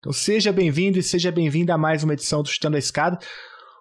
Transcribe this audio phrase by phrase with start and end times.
[0.00, 3.18] Então seja bem-vindo e seja bem-vinda a mais uma edição do Chutando a Escada.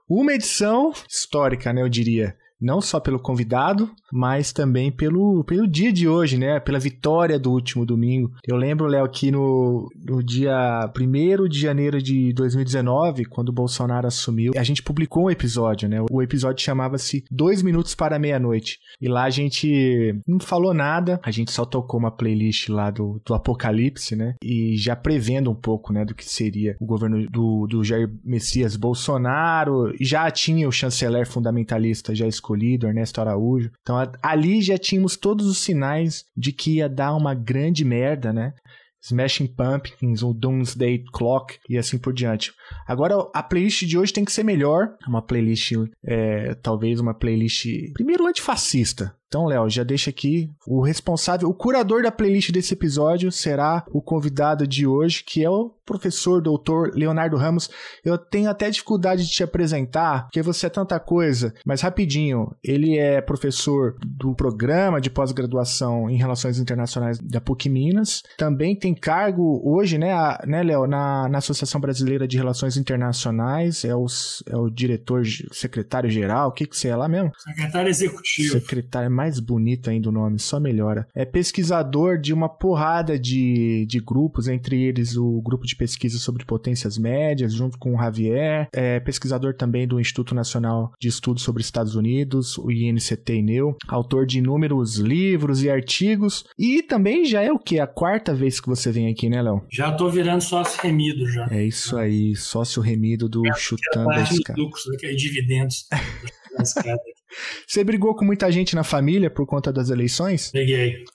[0.06, 5.94] Uma edição histórica, né, eu diria não só pelo convidado, mas também pelo, pelo dia
[5.94, 6.60] de hoje, né?
[6.60, 8.32] Pela vitória do último domingo.
[8.46, 14.08] Eu lembro, Léo, que no, no dia 1 de janeiro de 2019, quando o Bolsonaro
[14.08, 16.00] assumiu, a gente publicou um episódio, né?
[16.12, 18.80] O episódio chamava-se Dois Minutos para Meia-Noite.
[19.02, 23.22] E lá a gente não falou nada, a gente só tocou uma playlist lá do,
[23.26, 24.36] do Apocalipse, né?
[24.44, 28.76] E já prevendo um pouco, né, do que seria o governo do, do Jair Messias
[28.76, 29.94] Bolsonaro.
[30.00, 33.72] Já tinha o chanceler fundamentalista já escolhido escolhido, Ernesto Araújo.
[33.82, 38.54] Então ali já tínhamos todos os sinais de que ia dar uma grande merda, né?
[39.02, 42.52] Smashing Pumpkins, o Doomsday Clock e assim por diante.
[42.86, 44.90] Agora, a playlist de hoje tem que ser melhor.
[45.08, 45.72] Uma playlist,
[46.04, 52.02] é, talvez uma playlist, primeiro antifascista, então, Léo, já deixa aqui o responsável, o curador
[52.02, 57.38] da playlist desse episódio será o convidado de hoje, que é o professor doutor Leonardo
[57.38, 57.70] Ramos.
[58.04, 62.98] Eu tenho até dificuldade de te apresentar, porque você é tanta coisa, mas rapidinho, ele
[62.98, 68.24] é professor do programa de pós-graduação em Relações Internacionais da PUC Minas.
[68.36, 73.86] Também tem cargo hoje, né, a, né Léo, na, na Associação Brasileira de Relações Internacionais,
[73.86, 74.06] é o,
[74.48, 77.32] é o diretor, secretário-geral, o que que você é lá mesmo?
[77.38, 78.54] Secretário executivo.
[78.54, 81.06] Secretário mais bonito ainda o nome, só melhora.
[81.14, 86.46] É pesquisador de uma porrada de, de grupos, entre eles o grupo de pesquisa sobre
[86.46, 88.70] potências médias, junto com o Javier.
[88.72, 93.76] É pesquisador também do Instituto Nacional de Estudos sobre Estados Unidos, o INCT INEU.
[93.90, 96.46] Autor de inúmeros livros e artigos.
[96.58, 97.78] E também já é o que?
[97.78, 99.66] A quarta vez que você vem aqui, né, Léo?
[99.70, 101.46] Já tô virando sócio remido já.
[101.52, 104.58] É isso aí, sócio remido do é, Chutando a Escada.
[104.58, 105.90] lucros, aqui, dividendos.
[107.68, 110.52] Você brigou com muita gente na família por conta das eleições?
[110.52, 111.06] Briguei.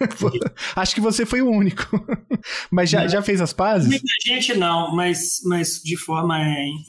[0.76, 1.84] Acho que você foi o único.
[2.70, 3.88] mas já, já fez as pazes?
[3.88, 6.38] Muita gente não, mas, mas de forma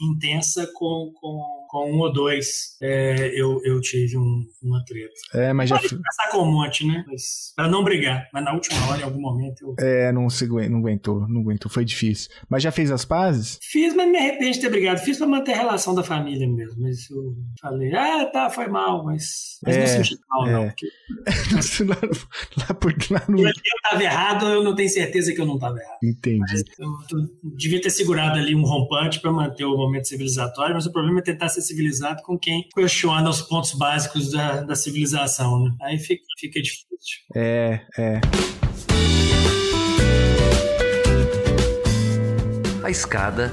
[0.00, 5.12] intensa com, com com um ou dois é, eu, eu tive um, uma treta.
[5.34, 5.78] É, mas já.
[5.78, 7.04] Pode passar com um monte, né?
[7.06, 8.28] Mas, pra não brigar.
[8.32, 9.62] Mas na última hora, em algum momento.
[9.62, 9.86] Eu...
[9.86, 11.70] É, não, se, não aguentou, não aguentou.
[11.70, 12.30] Foi difícil.
[12.48, 13.58] Mas já fez as pazes?
[13.62, 15.00] Fiz, mas me arrependo de ter brigado.
[15.00, 16.80] Fiz pra manter a relação da família mesmo.
[16.80, 19.58] Mas eu falei, ah, tá, foi mal, mas.
[19.62, 20.52] Mas é, não senti mal, é.
[20.52, 20.68] não.
[20.68, 20.86] Porque...
[21.84, 21.96] lá,
[22.56, 23.46] lá, por lá no.
[23.46, 25.98] Eu tava errado, eu não tenho certeza que eu não tava errado.
[26.02, 26.38] Entendi.
[26.38, 30.86] Mas eu, eu devia ter segurado ali um rompante pra manter o momento civilizatório, mas
[30.86, 35.62] o problema é tentar ser civilizado com quem questiona os pontos básicos da, da civilização,
[35.64, 35.74] né?
[35.82, 36.86] Aí fica, fica difícil.
[37.34, 38.20] É, é.
[42.82, 43.52] A escada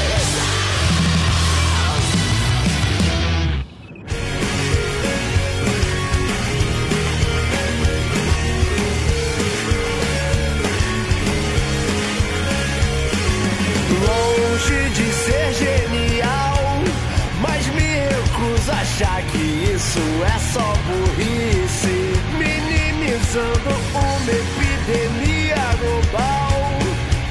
[19.03, 26.53] Isso é só burrice, minimizando uma epidemia global.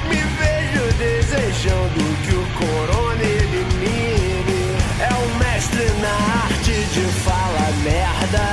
[0.09, 4.75] Me vejo desejando que o corona elimine.
[4.99, 8.47] É o mestre na arte de falar merda.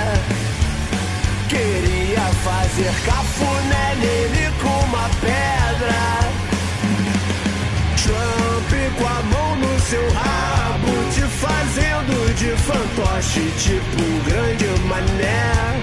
[1.49, 5.99] Queria fazer cafuné nele com uma pedra.
[8.01, 10.58] Trump com a mão no seu rabo,
[12.39, 15.83] de fantoche, tipo um grande mané.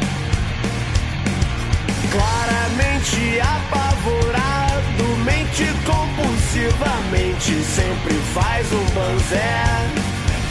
[2.11, 9.65] Claramente apavorado, mente compulsivamente, sempre faz um banzé.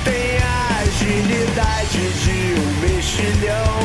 [0.04, 3.80] Tem a agilidade de um mexilhão.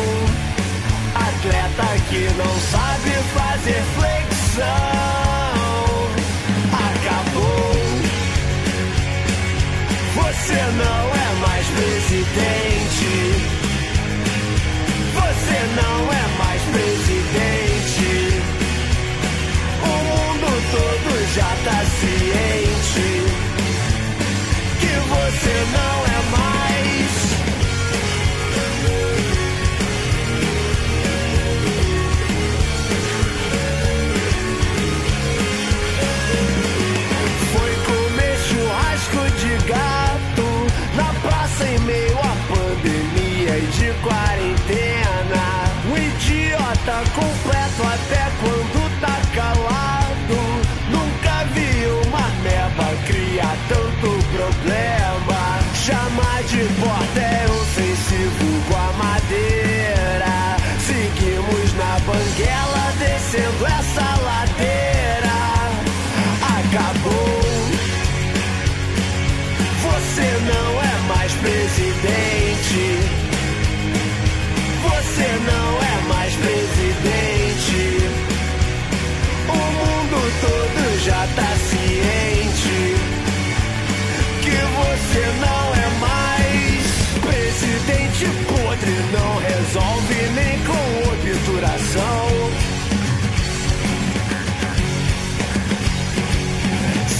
[1.15, 5.19] Atleta que não sabe fazer flexão.
[10.15, 11.18] Você não é
[11.79, 13.11] presidente.
[15.15, 18.11] Você não é mais presidente.
[19.81, 23.09] O mundo todo já tá ciente
[24.79, 26.48] que você não é
[44.09, 45.45] quarentena.
[45.91, 50.39] O idiota completo até quando tá calado.
[50.89, 51.71] Nunca vi
[52.07, 55.41] uma meba criar tanto problema.
[55.85, 60.35] Chamar de porta é ofensivo com a madeira.
[60.87, 65.37] Seguimos na banguela descendo essa ladeira.
[66.57, 67.39] Acabou.
[69.83, 72.98] Você não é mais presidente.
[88.19, 92.27] dente podre não resolve nem com obturação.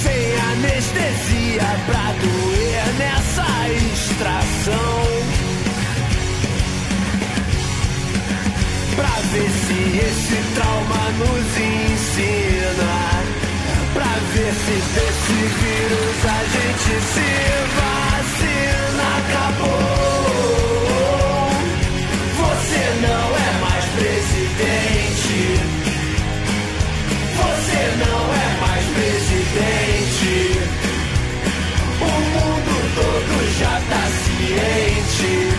[0.04, 5.00] Sem anestesia pra doer nessa extração.
[8.96, 12.94] Pra ver se esse trauma nos ensina.
[13.94, 17.30] Pra ver se desse vírus a gente se
[17.78, 19.08] vacina.
[19.18, 19.79] Acabou.
[35.20, 35.59] Ciente.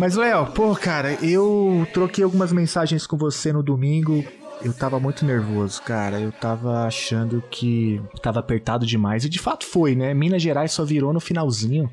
[0.00, 4.24] Mas, Léo, pô, cara, eu troquei algumas mensagens com você no domingo.
[4.64, 6.18] Eu tava muito nervoso, cara.
[6.18, 9.26] Eu tava achando que tava apertado demais.
[9.26, 10.14] E de fato foi, né?
[10.14, 11.90] Minas Gerais só virou no finalzinho.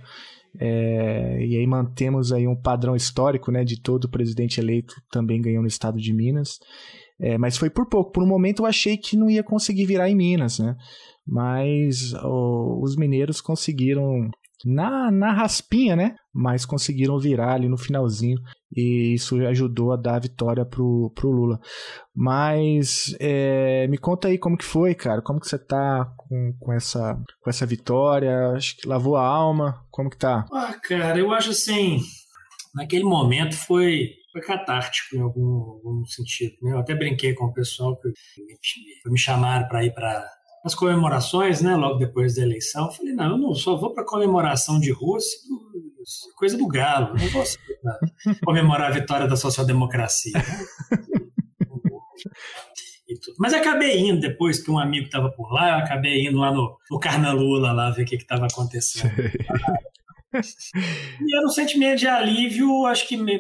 [0.58, 3.66] É, e aí mantemos aí um padrão histórico, né?
[3.66, 6.60] De todo presidente eleito também ganhou no estado de Minas.
[7.20, 8.14] É, mas foi por pouco.
[8.14, 10.78] Por um momento eu achei que não ia conseguir virar em Minas, né?
[11.28, 14.30] Mas ó, os mineiros conseguiram
[14.66, 16.16] na, na raspinha, né?
[16.34, 18.38] Mas conseguiram virar ali no finalzinho
[18.76, 21.60] e isso ajudou a dar a vitória pro, pro Lula.
[22.16, 25.22] Mas é, me conta aí como que foi, cara.
[25.22, 28.52] Como que você tá com, com, essa, com essa vitória?
[28.56, 29.84] Acho que lavou a alma.
[29.92, 30.46] Como que tá?
[30.52, 32.00] Ah, cara, eu acho assim,
[32.76, 36.56] naquele momento foi, foi catártico em algum, algum sentido.
[36.62, 36.74] Né?
[36.74, 40.24] Eu até brinquei com o pessoal que me, me chamaram para ir para
[40.68, 42.86] as comemorações, né, logo depois da eleição.
[42.86, 45.38] Eu falei, não, eu não só vou para comemoração de rua, se-
[46.36, 47.16] coisa do galo.
[47.18, 47.44] Não vou
[48.46, 50.34] comemorar a vitória da social-democracia.
[50.36, 50.44] né?
[53.40, 56.78] Mas acabei indo depois, que um amigo estava por lá, eu acabei indo lá no,
[56.92, 59.14] no Carnalula lá ver o que estava acontecendo.
[60.34, 63.40] E era um sentimento de alívio, acho que, me,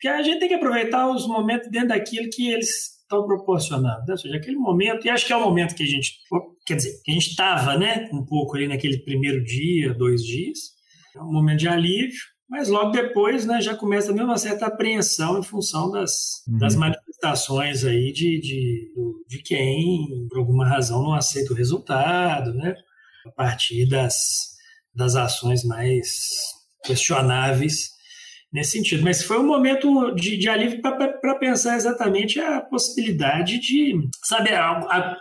[0.00, 4.00] que a gente tem que aproveitar os momentos dentro daquilo que eles estão proporcionando.
[4.06, 4.12] né?
[4.12, 6.18] Ou seja, aquele momento, e acho que é o momento que a gente,
[6.66, 10.58] quer dizer, que a gente estava, né, um pouco ali naquele primeiro dia, dois dias,
[11.14, 12.18] é um momento de alívio,
[12.48, 16.58] mas logo depois, né, já começa também uma certa apreensão em função das, Uhum.
[16.58, 18.92] das manifestações aí de, de,
[19.28, 22.74] de quem, por alguma razão, não aceita o resultado, né,
[23.26, 24.56] a partir das,
[24.94, 26.08] das ações mais
[26.84, 27.95] questionáveis
[28.52, 29.02] nesse sentido.
[29.02, 34.70] Mas foi um momento de, de alívio para pensar exatamente a possibilidade de, sabe, a,
[34.70, 35.16] a,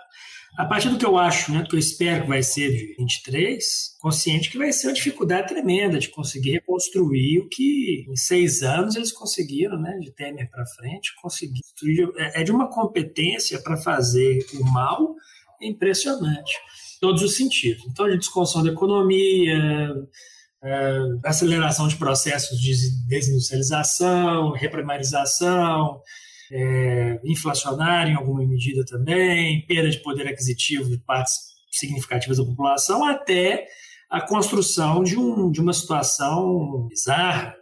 [0.58, 2.96] a partir do que eu acho, né, do que eu espero que vai ser de
[2.98, 3.64] 23,
[4.00, 8.96] consciente que vai ser uma dificuldade tremenda de conseguir reconstruir o que em seis anos
[8.96, 11.62] eles conseguiram, né, de Temer para frente, conseguir.
[12.18, 15.16] É é de uma competência para fazer o mal
[15.62, 16.54] impressionante,
[16.98, 17.84] em todos os sentidos.
[17.88, 19.94] Então, de desconstrução da economia,
[20.64, 22.74] é, aceleração de processos de
[23.08, 26.02] desindustrialização, reprimarização,
[26.52, 31.34] é, inflacionário em alguma medida também, perda de poder aquisitivo de partes
[31.72, 33.66] significativas da população, até
[34.10, 37.56] a construção de, um, de uma situação bizarra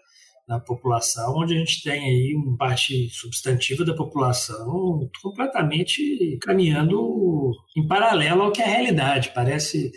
[0.48, 7.88] na população, onde a gente tem aí uma parte substantiva da população completamente caminhando em
[7.88, 9.32] paralelo ao que é a realidade.
[9.34, 9.92] Parece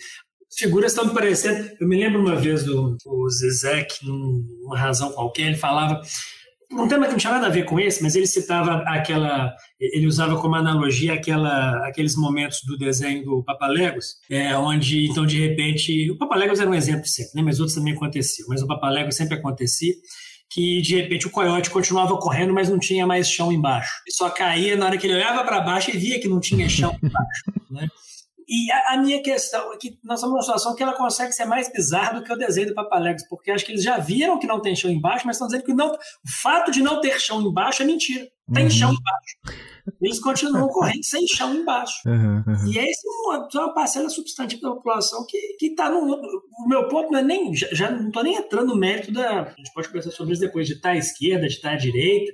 [0.57, 1.71] figuras estão me parecendo.
[1.81, 6.01] Eu me lembro uma vez do, do Zizek, numa razão qualquer, ele falava.
[6.73, 9.55] Um tema que não tinha nada a ver com esse, mas ele citava aquela.
[9.79, 15.41] Ele usava como analogia aquela, aqueles momentos do desenho do Papaléguas, é, onde, então, de
[15.41, 16.11] repente.
[16.11, 18.49] O Papaléguas era um exemplo sempre, né, mas outros também aconteciam.
[18.49, 19.95] Mas o Papaléguas sempre acontecia
[20.49, 23.93] que de repente o coiote continuava correndo, mas não tinha mais chão embaixo.
[24.07, 26.69] E só caía na hora que ele olhava para baixo e via que não tinha
[26.69, 27.45] chão embaixo.
[27.69, 27.89] Né?
[28.49, 31.47] E a, a, minha questão é que nós estamos numa situação que ela consegue ser
[31.47, 34.47] mais bizarra do que o desenho do Papaléguas, porque acho que eles já viram que
[34.47, 35.99] não tem chão embaixo, mas estão dizendo que não, o
[36.43, 38.29] fato de não ter chão embaixo é mentira.
[38.55, 38.71] Tem uhum.
[38.71, 39.61] chão embaixo.
[40.01, 41.95] Eles continuam correndo sem chão embaixo.
[42.07, 42.73] Uhum, uhum.
[42.73, 45.99] E essa é uma, uma, parcela substantiva da população que está no.
[45.99, 47.55] O meu ponto não é nem.
[47.55, 49.43] Já, já não estou nem entrando no mérito da.
[49.43, 52.33] A gente pode conversar sobre isso depois, de estar à esquerda, de estar à direita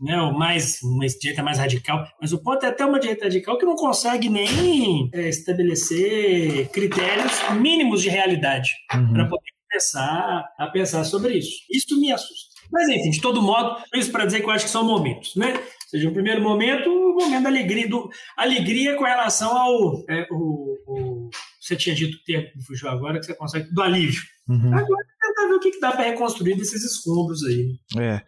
[0.00, 3.58] né, ou mais, uma direita mais radical, mas o ponto é até uma direita radical
[3.58, 9.12] que não consegue nem é, estabelecer critérios mínimos de realidade uhum.
[9.12, 11.56] para poder começar a pensar sobre isso.
[11.70, 12.48] Isso me assusta.
[12.70, 15.54] Mas enfim, de todo modo, isso para dizer que eu acho que são momentos, né?
[15.54, 20.26] Ou seja, o primeiro momento, o momento da alegria, do, alegria com relação ao é,
[20.30, 24.22] o, o você tinha dito o termo que fugiu agora, que você consegue, do alívio.
[24.48, 24.74] Uhum.
[24.74, 27.78] Agora tentar ver o que, que dá para reconstruir desses escombros aí.
[27.98, 28.22] É.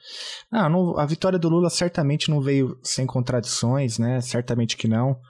[0.51, 4.21] Não, não, a vitória do Lula certamente não veio sem contradições, né?
[4.21, 5.21] Certamente que não.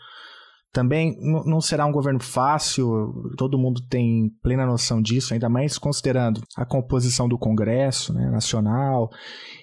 [0.72, 6.42] Também não será um governo fácil, todo mundo tem plena noção disso, ainda mais considerando
[6.56, 9.10] a composição do Congresso né, Nacional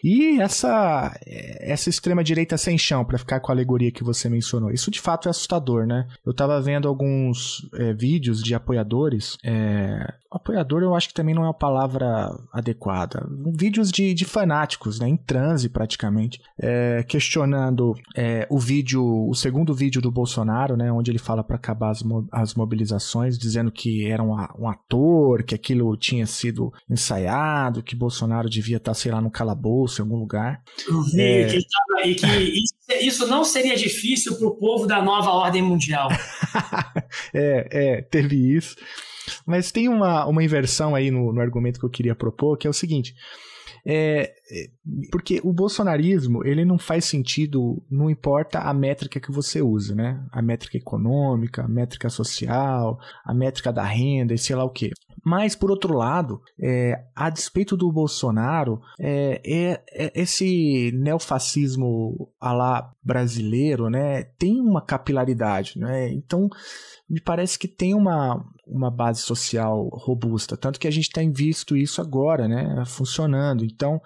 [0.04, 4.72] e essa, essa extrema-direita sem chão, para ficar com a alegoria que você mencionou.
[4.72, 6.08] Isso de fato é assustador, né?
[6.26, 9.38] Eu estava vendo alguns é, vídeos de apoiadores.
[9.44, 13.26] É, apoiador eu acho que também não é a palavra adequada.
[13.58, 19.74] Vídeos de, de fanáticos, né, em transe praticamente, é, questionando é, o vídeo, o segundo
[19.74, 20.92] vídeo do Bolsonaro, né?
[20.98, 25.44] Onde ele fala para acabar as, mo as mobilizações, dizendo que era um, um, ator,
[25.44, 30.04] que aquilo tinha sido ensaiado, que Bolsonaro devia estar, tá, sei lá, no calabouço, em
[30.04, 30.62] algum lugar.
[30.88, 31.48] Eu vi é...
[31.48, 35.62] que, tava, e que isso, isso, não seria difícil para o povo da nova ordem
[35.62, 36.10] mundial.
[37.34, 38.76] é, é, teve isso.
[39.46, 42.70] Mas tem uma, uma inversão aí no, no argumento que eu queria propor, que é
[42.70, 43.14] o seguinte.
[43.86, 44.36] É, é,
[45.12, 50.26] porque o bolsonarismo, ele não faz sentido, não importa a métrica que você usa, né?
[50.32, 54.92] A métrica econômica, a métrica social, a métrica da renda e sei lá o quê.
[55.24, 62.54] Mas, por outro lado, é, a despeito do Bolsonaro, é, é, é esse neofascismo a
[62.54, 66.10] lá brasileiro, né, tem uma capilaridade, né?
[66.14, 66.50] Então,
[67.10, 71.76] me parece que tem uma, uma base social robusta, tanto que a gente tem visto
[71.76, 73.66] isso agora, né, funcionando.
[73.66, 74.02] Então,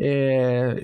[0.00, 0.78] é,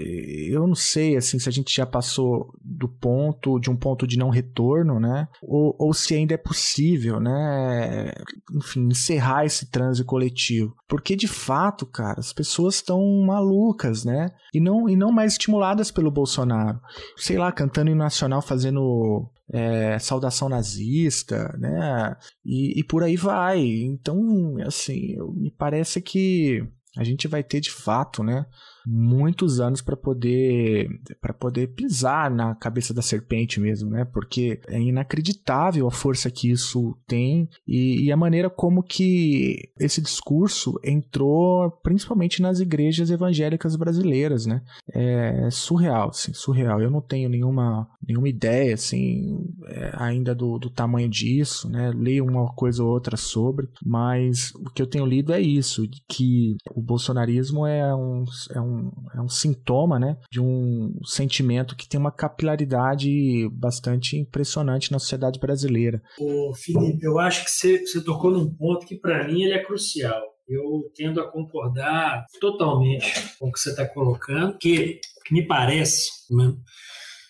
[0.49, 4.19] eu não sei assim se a gente já passou do ponto de um ponto de
[4.19, 5.29] não retorno, né?
[5.43, 8.13] Ou, ou se ainda é possível, né?
[8.53, 14.31] Enfim, encerrar esse transe coletivo, porque de fato, cara, as pessoas estão malucas, né?
[14.53, 16.81] E não e não mais estimuladas pelo Bolsonaro,
[17.17, 22.17] sei lá, cantando em nacional, fazendo é, saudação nazista, né?
[22.45, 23.61] E, e, por aí vai.
[23.61, 26.67] Então, assim, me parece que
[26.97, 28.47] a gente vai ter de fato, né?
[28.87, 30.89] Muitos anos para poder
[31.21, 34.05] para poder pisar na cabeça da serpente mesmo, né?
[34.05, 40.01] Porque é inacreditável a força que isso tem e, e a maneira como que esse
[40.01, 44.63] discurso entrou principalmente nas igrejas evangélicas brasileiras, né?
[44.93, 46.81] É surreal, assim, surreal.
[46.81, 51.91] Eu não tenho nenhuma nenhuma ideia assim é, ainda do, do tamanho disso, né?
[51.95, 56.57] Leio uma coisa ou outra sobre, mas o que eu tenho lido é isso, que
[56.75, 58.25] o bolsonarismo é um,
[58.55, 58.74] é um
[59.15, 65.39] é um sintoma né, de um sentimento que tem uma capilaridade bastante impressionante na sociedade
[65.39, 66.03] brasileira.
[66.19, 69.65] Ô, Felipe, eu acho que você, você tocou num ponto que para mim ele é
[69.65, 70.23] crucial.
[70.47, 76.11] Eu tendo a concordar totalmente com o que você está colocando, que, que me parece,
[76.31, 76.55] né,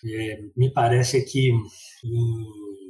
[0.05, 1.51] é, me parece que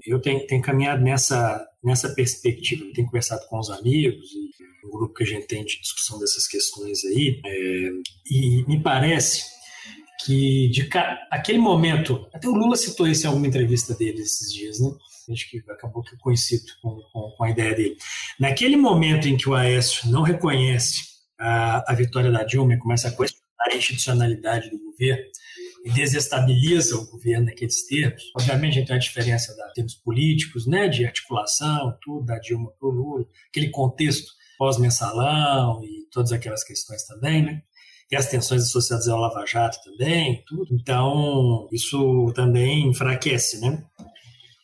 [0.05, 5.13] eu tenho, tenho caminhado nessa, nessa perspectiva, tenho conversado com os amigos e o grupo
[5.13, 7.89] que a gente tem de discussão dessas questões aí, é,
[8.29, 9.55] e me parece
[10.25, 10.89] que de
[11.29, 14.89] aquele momento, até o Lula citou isso em alguma entrevista dele esses dias, né?
[15.31, 17.97] Acho que acabou que eu coincido com, com, com, a ideia dele.
[18.39, 21.03] Naquele momento em que o Aécio não reconhece
[21.39, 25.25] a, a vitória da Dilma e começa a questionar a institucionalidade do governo,
[25.85, 28.23] e desestabiliza o governo naqueles termos.
[28.35, 32.89] Obviamente, a tem a diferença de termos políticos, né, de articulação, tudo, da Dilma para
[32.89, 37.61] o Lula, aquele contexto pós-mensalão e todas aquelas questões também, né?
[38.11, 40.67] E as tensões associadas ao Lava Jato também, tudo.
[40.71, 43.83] Então, isso também enfraquece, né?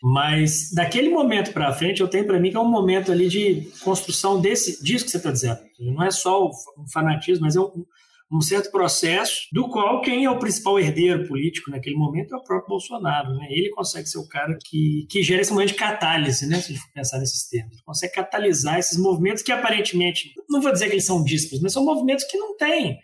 [0.01, 3.69] Mas daquele momento para frente, eu tenho para mim que é um momento ali de
[3.83, 5.59] construção desse disso que você está dizendo.
[5.79, 7.85] Não é só um fanatismo, mas é um,
[8.31, 12.43] um certo processo do qual quem é o principal herdeiro político naquele momento é o
[12.43, 13.33] próprio Bolsonaro.
[13.35, 13.47] Né?
[13.49, 16.57] Ele consegue ser o cara que, que gera esse momento de catálise, né?
[16.59, 17.73] se a gente for pensar nesses termos.
[17.73, 21.73] Ele consegue catalisar esses movimentos que aparentemente, não vou dizer que eles são dísparos, mas
[21.73, 22.97] são movimentos que não têm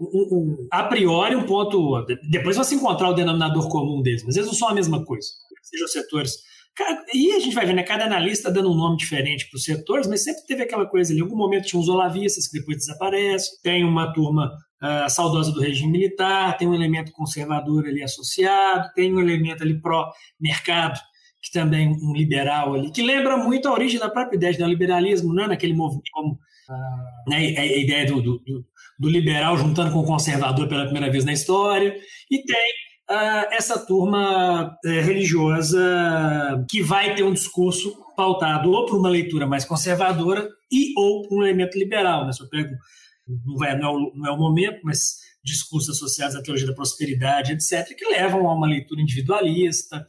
[0.00, 2.06] um, um, a priori um ponto.
[2.30, 5.28] Depois você encontrar o denominador comum deles, mas eles não são a mesma coisa.
[5.62, 6.36] Sejam setores
[7.14, 7.82] e a gente vai ver, né?
[7.82, 11.20] Cada analista dando um nome diferente para os setores, mas sempre teve aquela coisa ali.
[11.20, 15.60] Em algum momento tinha uns olavistas que depois desaparecem, tem uma turma uh, saudosa do
[15.60, 21.00] regime militar, tem um elemento conservador ali associado, tem um elemento ali pró-mercado,
[21.42, 25.32] que também um liberal ali, que lembra muito a origem da própria ideia do neoliberalismo,
[25.34, 25.46] né?
[25.46, 27.36] naquele movimento, como uh, né?
[27.36, 28.40] a, ideia do, do,
[28.98, 31.96] do liberal juntando com o conservador pela primeira vez na história,
[32.30, 32.89] e tem
[33.50, 35.80] essa turma uh, religiosa
[36.68, 41.38] que vai ter um discurso pautado ou por uma leitura mais conservadora e ou por
[41.38, 42.26] um elemento liberal.
[42.26, 42.32] Né?
[42.32, 42.70] Se eu pego,
[43.46, 46.74] não, é, não, é o, não é o momento, mas discursos associados à teologia da
[46.74, 50.06] prosperidade, etc., que levam a uma leitura individualista,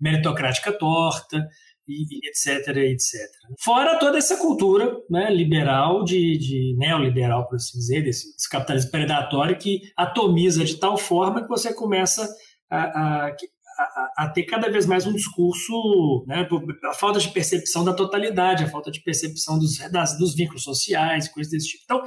[0.00, 1.48] meritocrática torta,
[1.86, 3.20] e, etc, etc.
[3.62, 8.90] Fora toda essa cultura né, liberal, de, de neoliberal, por assim dizer, desse, desse, capitalismo
[8.90, 12.28] predatório que atomiza de tal forma que você começa
[12.70, 16.48] a, a, a, a ter cada vez mais um discurso, né,
[16.84, 21.28] a falta de percepção da totalidade, a falta de percepção dos, das, dos vínculos sociais,
[21.28, 21.84] coisas desse tipo.
[21.84, 22.02] Então,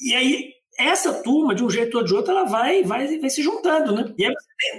[0.00, 3.42] e aí essa turma, de um jeito ou de outro, ela vai, vai, vai se
[3.42, 4.12] juntando, né?
[4.18, 4.34] E aí,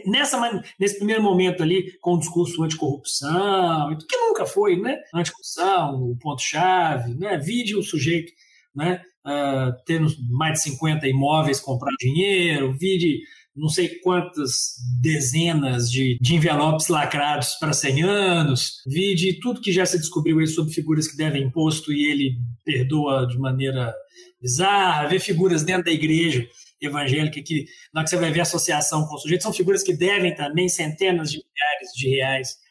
[0.05, 0.39] nessa,
[0.79, 5.00] nesse primeiro momento ali, com o discurso anticorrupção, que nunca foi, né?
[5.13, 7.38] Anticorrupção, o ponto-chave, né?
[7.38, 8.31] Vide o sujeito,
[8.75, 9.01] né?
[9.25, 13.22] Uh, tendo mais de 50 imóveis comprar dinheiro, vide
[13.55, 19.72] não sei quantas dezenas de, de envelopes lacrados para 100 anos, vi de tudo que
[19.72, 23.93] já se descobriu aí sobre figuras que devem imposto e ele perdoa de maneira
[24.41, 26.48] bizarra, ver figuras dentro da igreja
[26.81, 29.95] evangélica que, na hora que você vai ver associação com o sujeito, são figuras que
[29.95, 32.63] devem também centenas de milhares de reais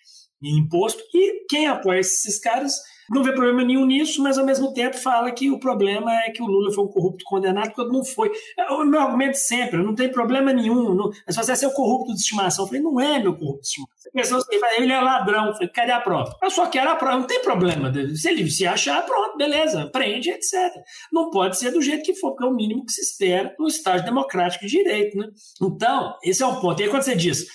[0.43, 2.73] em imposto, e quem apoia esses caras
[3.13, 6.43] não vê problema nenhum nisso, mas ao mesmo tempo fala que o problema é que
[6.43, 8.31] o Lula foi um corrupto condenado quando não foi.
[8.59, 10.95] É o meu argumento sempre, não tem problema nenhum.
[10.95, 12.65] Não, só você é o corrupto de estimação.
[12.65, 13.93] Eu falei, não é meu corrupto de estimação.
[14.79, 15.49] Ele é ladrão.
[15.49, 16.37] Eu falei, cadê a prova?
[16.43, 17.93] Eu só quero a prova, não tem problema.
[18.15, 20.53] Se ele se achar, pronto, beleza, prende, etc.
[21.13, 23.69] Não pode ser do jeito que for, porque é o mínimo que se espera no
[23.69, 25.17] Estado democrático de direito.
[25.19, 25.29] Né?
[25.61, 26.81] Então, esse é um ponto.
[26.81, 27.47] E aí quando você diz,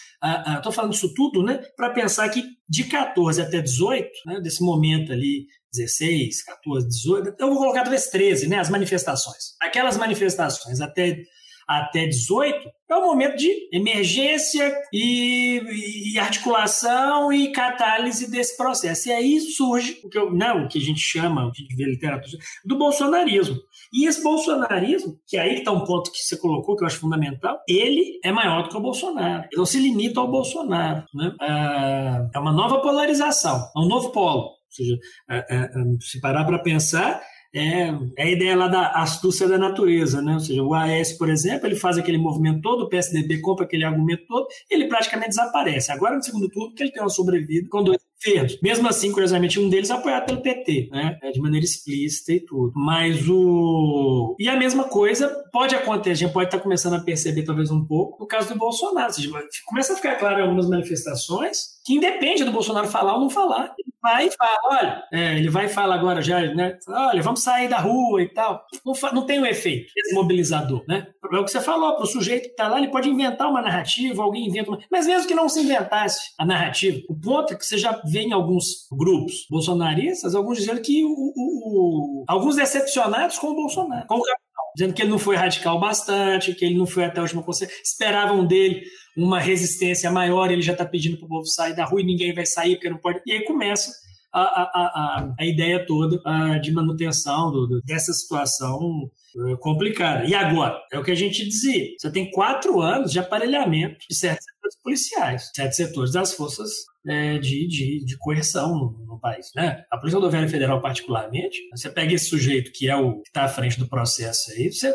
[0.55, 5.11] Estou falando isso tudo né, para pensar que de 14 até 18, né, desse momento
[5.11, 9.55] ali, 16, 14, 18, eu vou colocar talvez 13, né, as manifestações.
[9.61, 11.21] Aquelas manifestações até,
[11.67, 19.09] até 18 é o momento de emergência e, e, articulação e catálise desse processo.
[19.09, 21.61] E aí surge o que, eu, não, né, o que a gente chama, o que
[21.61, 23.57] a gente vê literatura, do bolsonarismo.
[23.93, 27.59] E esse bolsonarismo, que aí está um ponto que você colocou, que eu acho fundamental,
[27.67, 29.43] ele é maior do que o Bolsonaro.
[29.43, 31.03] Ele não se limita ao Bolsonaro.
[31.13, 31.35] Né?
[31.41, 34.43] É, é uma nova polarização, é um novo polo.
[34.43, 34.97] Ou seja,
[35.29, 37.21] é, é, se parar para pensar,
[37.53, 40.33] é, é, a ideia lá da astúcia da natureza, né?
[40.33, 43.83] Ou seja, o AS, por exemplo, ele faz aquele movimento todo, o PSDB compra aquele
[43.83, 45.91] argumento todo, ele praticamente desaparece.
[45.91, 48.59] Agora, no segundo turno, ele tem uma sobrevida com dois verdes.
[48.61, 51.17] Mesmo assim, curiosamente, um deles é apoiado pelo PT, né?
[51.21, 52.71] É de maneira explícita e tudo.
[52.75, 54.35] Mas o.
[54.39, 57.85] E a mesma coisa pode acontecer, a gente pode estar começando a perceber talvez um
[57.85, 59.07] pouco no caso do Bolsonaro.
[59.07, 59.29] Ou seja,
[59.65, 63.73] começa a ficar claro em algumas manifestações que independe do Bolsonaro falar ou não falar.
[64.01, 66.77] Vai e fala, olha, é, ele vai e fala agora já, né?
[66.87, 68.63] Olha, vamos sair da rua e tal.
[68.85, 71.07] Não, não tem o um efeito desmobilizador, né?
[71.33, 73.61] É o que você falou, para o sujeito que está lá, ele pode inventar uma
[73.61, 74.79] narrativa, alguém inventa uma...
[74.91, 78.21] Mas mesmo que não se inventasse a narrativa, o ponto é que você já vê
[78.21, 82.25] em alguns grupos bolsonaristas, alguns dizendo que o, o, o...
[82.27, 84.23] alguns decepcionados com o Bolsonaro, com o
[84.77, 87.81] dizendo que ele não foi radical bastante, que ele não foi até a última consequência.
[87.83, 88.83] Esperavam dele
[89.17, 92.31] uma resistência maior, ele já está pedindo para o povo sair da rua e ninguém
[92.31, 93.19] vai sair porque não pode.
[93.25, 93.91] E aí começa
[94.31, 96.21] a, a, a, a ideia toda
[96.59, 100.25] de manutenção do, do, dessa situação eh, complicada.
[100.25, 100.79] E agora?
[100.93, 101.87] É o que a gente dizia.
[101.97, 106.69] Você tem quatro anos de aparelhamento de setores policiais, certos setores das forças
[107.07, 109.47] é, de, de, de, coerção no, no, país.
[109.55, 109.83] Né?
[109.91, 113.49] A Polícia Rodoviária Federal, particularmente, você pega esse sujeito que é o que está à
[113.49, 114.93] frente do processo aí, você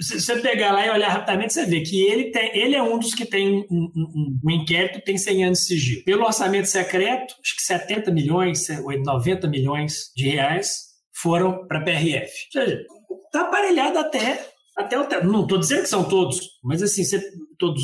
[0.00, 2.98] se você pegar lá e olhar rapidamente, você vê que ele, tem, ele é um
[2.98, 6.04] dos que tem um, um, um inquérito tem 100 anos de sigilo.
[6.04, 12.32] Pelo orçamento secreto, acho que 70 milhões, 90 milhões de reais foram para a PRF.
[12.54, 12.84] Ou seja,
[13.26, 17.20] está aparelhado até, até o Não estou dizendo que são todos, mas assim, você,
[17.58, 17.82] todos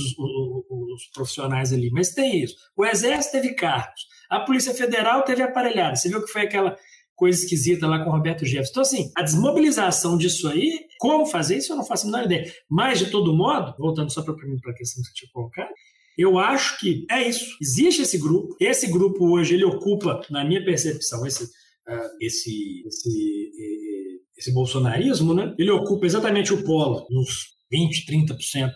[0.99, 2.55] os, profissionais ali, mas tem isso.
[2.77, 5.97] O Exército teve cargos, a Polícia Federal teve aparelhada.
[5.97, 6.77] Você viu que foi aquela
[7.15, 8.71] coisa esquisita lá com o Roberto Jefferson.
[8.71, 12.53] Então, assim, a desmobilização disso aí, como fazer isso, eu não faço a menor ideia.
[12.71, 15.71] Mas, de todo modo, voltando só para a questão que você tinha colocado,
[16.17, 17.57] eu acho que é isso.
[17.61, 18.57] Existe esse grupo.
[18.61, 23.53] Esse grupo hoje, ele ocupa, na minha percepção, esse, uh, esse, esse,
[24.37, 25.55] esse bolsonarismo, né?
[25.59, 28.71] Ele ocupa exatamente o polo, uns 20, 30%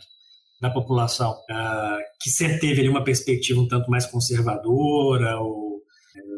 [0.62, 5.82] da população, uh, que sempre teve ali uma perspectiva um tanto mais conservadora ou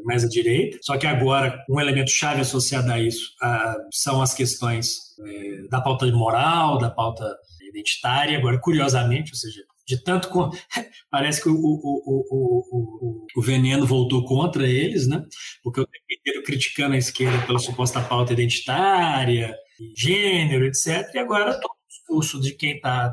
[0.05, 0.79] mais à direita.
[0.83, 5.81] Só que agora, um elemento chave associado a isso ah, são as questões é, da
[5.81, 7.25] pauta moral, da pauta
[7.69, 8.39] identitária.
[8.39, 10.51] Agora, curiosamente, ou seja, de tanto com...
[11.11, 15.23] parece que o, o, o, o, veneno voltou contra eles, né?
[15.63, 19.55] Porque o tempo inteiro criticando a esquerda pela suposta pauta identitária,
[19.97, 21.11] gênero, etc.
[21.15, 23.13] E agora todo o discurso de quem está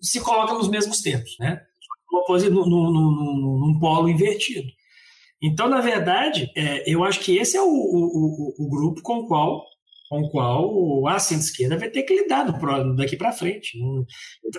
[0.00, 1.60] se coloca nos mesmos termos, né?
[2.28, 4.68] Num, num, num, num polo invertido.
[5.42, 9.18] Então, na verdade, é, eu acho que esse é o, o, o, o, grupo com
[9.18, 9.64] o qual
[10.08, 12.44] com o qual a centro-esquerda vai ter que lidar
[12.96, 13.78] daqui para frente.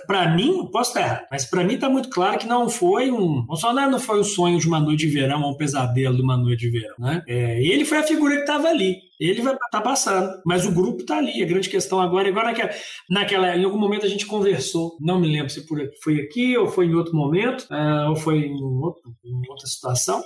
[0.06, 3.44] Para mim, posso estar errado, mas para mim está muito claro que não foi um.
[3.46, 6.36] Bolsonaro não foi o sonho de uma noite de verão ou um pesadelo de uma
[6.36, 6.96] noite de verão.
[6.98, 7.22] Né?
[7.26, 9.08] É, ele foi a figura que estava ali.
[9.20, 11.42] Ele vai estar tá passando, mas o grupo está ali.
[11.42, 12.70] A grande questão agora, agora naquela,
[13.10, 15.66] naquela, em algum momento a gente conversou, não me lembro se
[16.02, 20.22] foi aqui ou foi em outro momento, uh, ou foi em, outro, em outra situação,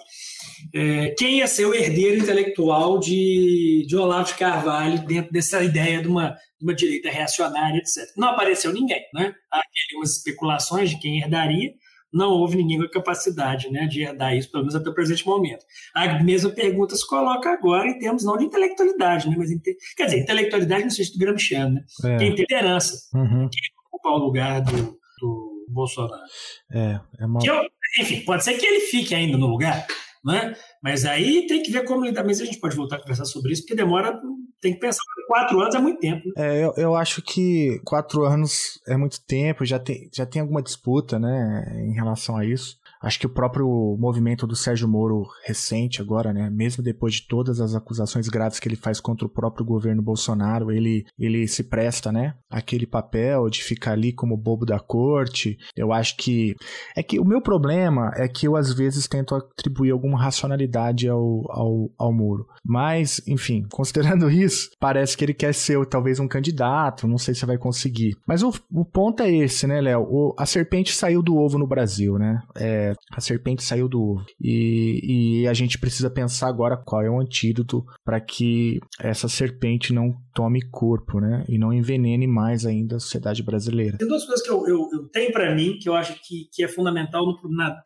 [0.74, 6.00] é, quem ia ser o herdeiro intelectual de, de Olavo de Carvalho dentro dessa ideia
[6.00, 8.04] de uma, de uma direita reacionária, etc.
[8.16, 9.34] Não apareceu ninguém, né?
[9.52, 11.70] Há algumas especulações de quem herdaria,
[12.12, 15.26] não houve ninguém com a capacidade né, de herdar isso, pelo menos até o presente
[15.26, 15.64] momento.
[15.94, 19.50] A mesma pergunta se coloca agora em termos não de intelectualidade, né, mas
[19.96, 21.84] quer dizer, intelectualidade no sentido gramsciano, né?
[22.04, 22.18] É.
[22.18, 23.48] Quem tem liderança, uhum.
[23.50, 26.22] quem ocupar o lugar do, do Bolsonaro.
[26.70, 27.40] É, é uma...
[27.44, 27.62] eu,
[27.98, 29.86] enfim, pode ser que ele fique ainda no lugar,
[30.24, 30.54] né?
[30.82, 32.24] Mas aí tem que ver como lidar.
[32.24, 34.20] Mas a gente pode voltar a conversar sobre isso, porque demora.
[34.60, 35.02] Tem que pensar.
[35.26, 36.28] Quatro anos é muito tempo.
[36.28, 36.34] Né?
[36.36, 40.62] É, eu, eu acho que quatro anos é muito tempo, já tem, já tem alguma
[40.62, 42.78] disputa, né, em relação a isso.
[43.02, 47.60] Acho que o próprio movimento do Sérgio Moro recente agora, né, mesmo depois de todas
[47.60, 52.12] as acusações graves que ele faz contra o próprio governo Bolsonaro, ele, ele se presta,
[52.12, 55.58] né, aquele papel de ficar ali como bobo da corte.
[55.76, 56.54] Eu acho que
[56.96, 61.44] é que o meu problema é que eu às vezes tento atribuir alguma racionalidade ao,
[61.50, 62.46] ao, ao Moro.
[62.64, 67.44] Mas, enfim, considerando isso, parece que ele quer ser talvez um candidato, não sei se
[67.44, 68.16] vai conseguir.
[68.26, 70.34] Mas o, o ponto é esse, né, Léo?
[70.38, 72.42] A serpente saiu do ovo no Brasil, né?
[72.56, 74.24] É, a serpente saiu do ovo.
[74.40, 79.92] E, e a gente precisa pensar agora qual é o antídoto para que essa serpente
[79.92, 81.44] não tome corpo, né?
[81.48, 83.98] E não envenene mais ainda a sociedade brasileira.
[83.98, 86.64] Tem duas coisas que eu, eu, eu tenho para mim que eu acho que, que
[86.64, 87.24] é fundamental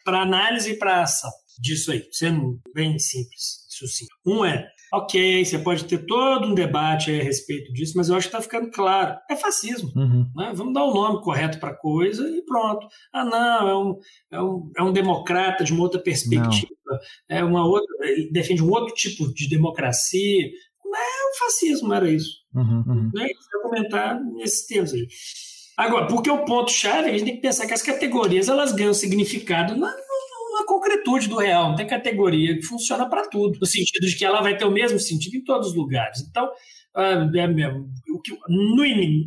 [0.05, 4.15] para análise e para ação disso aí, sendo bem simples, sucinto.
[4.27, 8.29] Um é Ok, você pode ter todo um debate a respeito disso, mas eu acho
[8.29, 9.19] que está ficando claro.
[9.31, 9.93] É fascismo.
[9.95, 10.31] Uhum.
[10.35, 10.53] Né?
[10.55, 12.87] Vamos dar o um nome correto para a coisa e pronto.
[13.13, 13.99] Ah, não, é um,
[14.33, 16.99] é um, é um democrata de uma outra perspectiva, não.
[17.29, 20.51] é uma outra, ele defende um outro tipo de democracia.
[20.83, 22.31] Não é o fascismo, era isso.
[22.55, 23.11] Uhum, uhum.
[23.15, 23.29] Né?
[23.63, 25.07] comentar nesses termos aí.
[25.77, 29.77] Agora, porque o ponto-chave, a gente tem que pensar que as categorias elas ganham significado
[29.77, 29.95] na,
[30.59, 34.25] a concretude do real, não tem categoria que funciona para tudo, no sentido de que
[34.25, 36.21] ela vai ter o mesmo sentido em todos os lugares.
[36.29, 36.51] Então,
[36.97, 37.89] é mesmo,
[38.49, 38.85] no,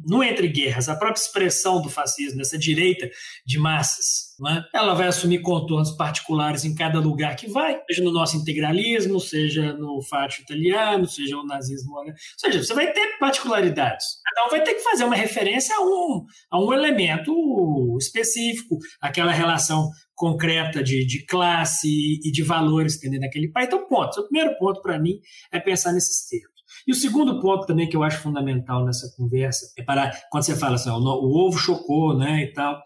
[0.07, 3.09] no entre guerras, a própria expressão do fascismo, dessa direita
[3.45, 4.77] de massas, é?
[4.77, 9.73] ela vai assumir contornos particulares em cada lugar que vai, seja no nosso integralismo, seja
[9.73, 12.03] no fátio italiano, seja o nazismo.
[12.03, 12.11] Né?
[12.11, 14.05] Ou seja, você vai ter particularidades.
[14.23, 19.31] Cada um vai ter que fazer uma referência a um, a um elemento específico, aquela
[19.31, 21.87] relação concreta de, de classe
[22.23, 23.67] e de valores que tem naquele país.
[23.67, 24.19] Então, ponto.
[24.19, 25.19] O primeiro ponto para mim
[25.51, 26.58] é pensar nesses termos.
[26.87, 30.55] E o segundo ponto também que eu acho fundamental nessa conversa é parar, quando você
[30.55, 32.81] fala assim, o ovo chocou, né, e tal.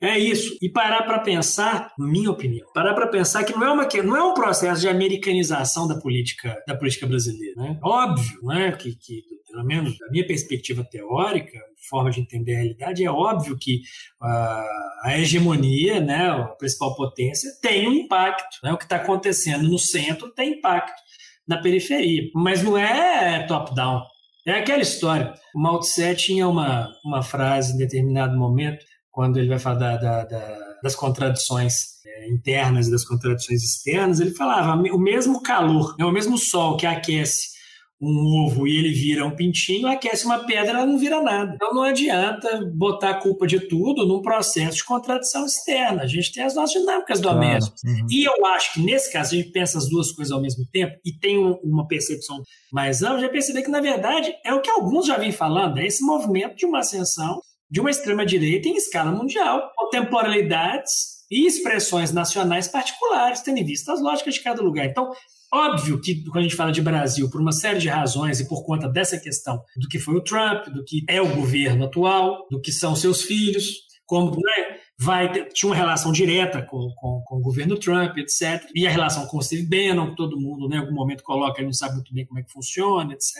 [0.00, 0.58] É isso.
[0.60, 4.22] E parar para pensar, minha opinião, parar para pensar que não é, uma, não é
[4.22, 7.54] um processo de americanização da política, da política brasileira.
[7.56, 7.78] Né?
[7.82, 13.04] Óbvio né, que, que, pelo menos da minha perspectiva teórica, forma de entender a realidade,
[13.04, 13.76] é óbvio que
[14.20, 18.58] uh, a hegemonia, né, a principal potência, tem um impacto.
[18.62, 18.72] Né?
[18.74, 21.05] O que está acontecendo no centro tem impacto
[21.48, 22.22] na periferia.
[22.34, 24.02] Mas não é top-down.
[24.46, 25.34] É aquela história.
[25.54, 28.84] O Mao Tse tinha uma, uma frase em determinado momento
[29.16, 34.20] quando ele vai falar da, da, da, das contradições é, internas e das contradições externas,
[34.20, 37.55] ele falava o mesmo calor, né, o mesmo sol que aquece
[38.00, 41.52] um ovo e ele vira um pintinho, aquece uma pedra, ela não vira nada.
[41.54, 46.02] Então não adianta botar a culpa de tudo num processo de contradição externa.
[46.02, 47.80] A gente tem as nossas dinâmicas domésticas.
[47.80, 47.98] Claro.
[47.98, 48.06] Uhum.
[48.10, 50.94] E eu acho que nesse caso a gente pensa as duas coisas ao mesmo tempo
[51.04, 54.70] e tem um, uma percepção mais ampla, já perceber que na verdade é o que
[54.70, 59.10] alguns já vêm falando, é esse movimento de uma ascensão de uma extrema-direita em escala
[59.10, 64.86] mundial, com temporalidades e expressões nacionais particulares, tendo em vista as lógicas de cada lugar.
[64.86, 65.10] Então,
[65.52, 68.64] óbvio que quando a gente fala de Brasil, por uma série de razões e por
[68.64, 72.60] conta dessa questão do que foi o Trump, do que é o governo atual, do
[72.60, 77.36] que são seus filhos, como né, vai ter, tinha uma relação direta com, com, com,
[77.36, 78.64] o governo Trump, etc.
[78.74, 81.60] E a relação com o Steve Bannon, que todo mundo né, em algum momento coloca
[81.60, 83.34] e não sabe muito bem como é que funciona, etc.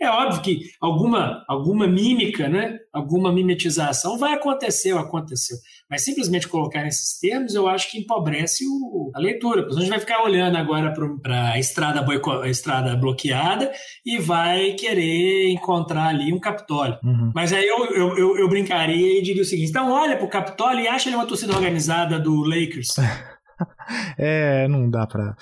[0.00, 5.56] É óbvio que alguma, alguma mímica, né, alguma mimetização vai acontecer ou aconteceu.
[5.90, 9.66] Mas simplesmente colocar nesses termos, eu acho que empobrece o, a leitura.
[9.66, 12.04] A gente vai ficar olhando agora para a estrada,
[12.42, 13.72] a estrada bloqueada
[14.04, 16.98] e vai querer encontrar ali um Capitólio.
[17.02, 17.32] Uhum.
[17.34, 20.30] Mas aí eu, eu, eu, eu, brincaria e diria o seguinte: então olha para o
[20.30, 22.94] Capitólio e acha ele uma torcida organizada do Lakers.
[24.18, 25.36] é, não dá para.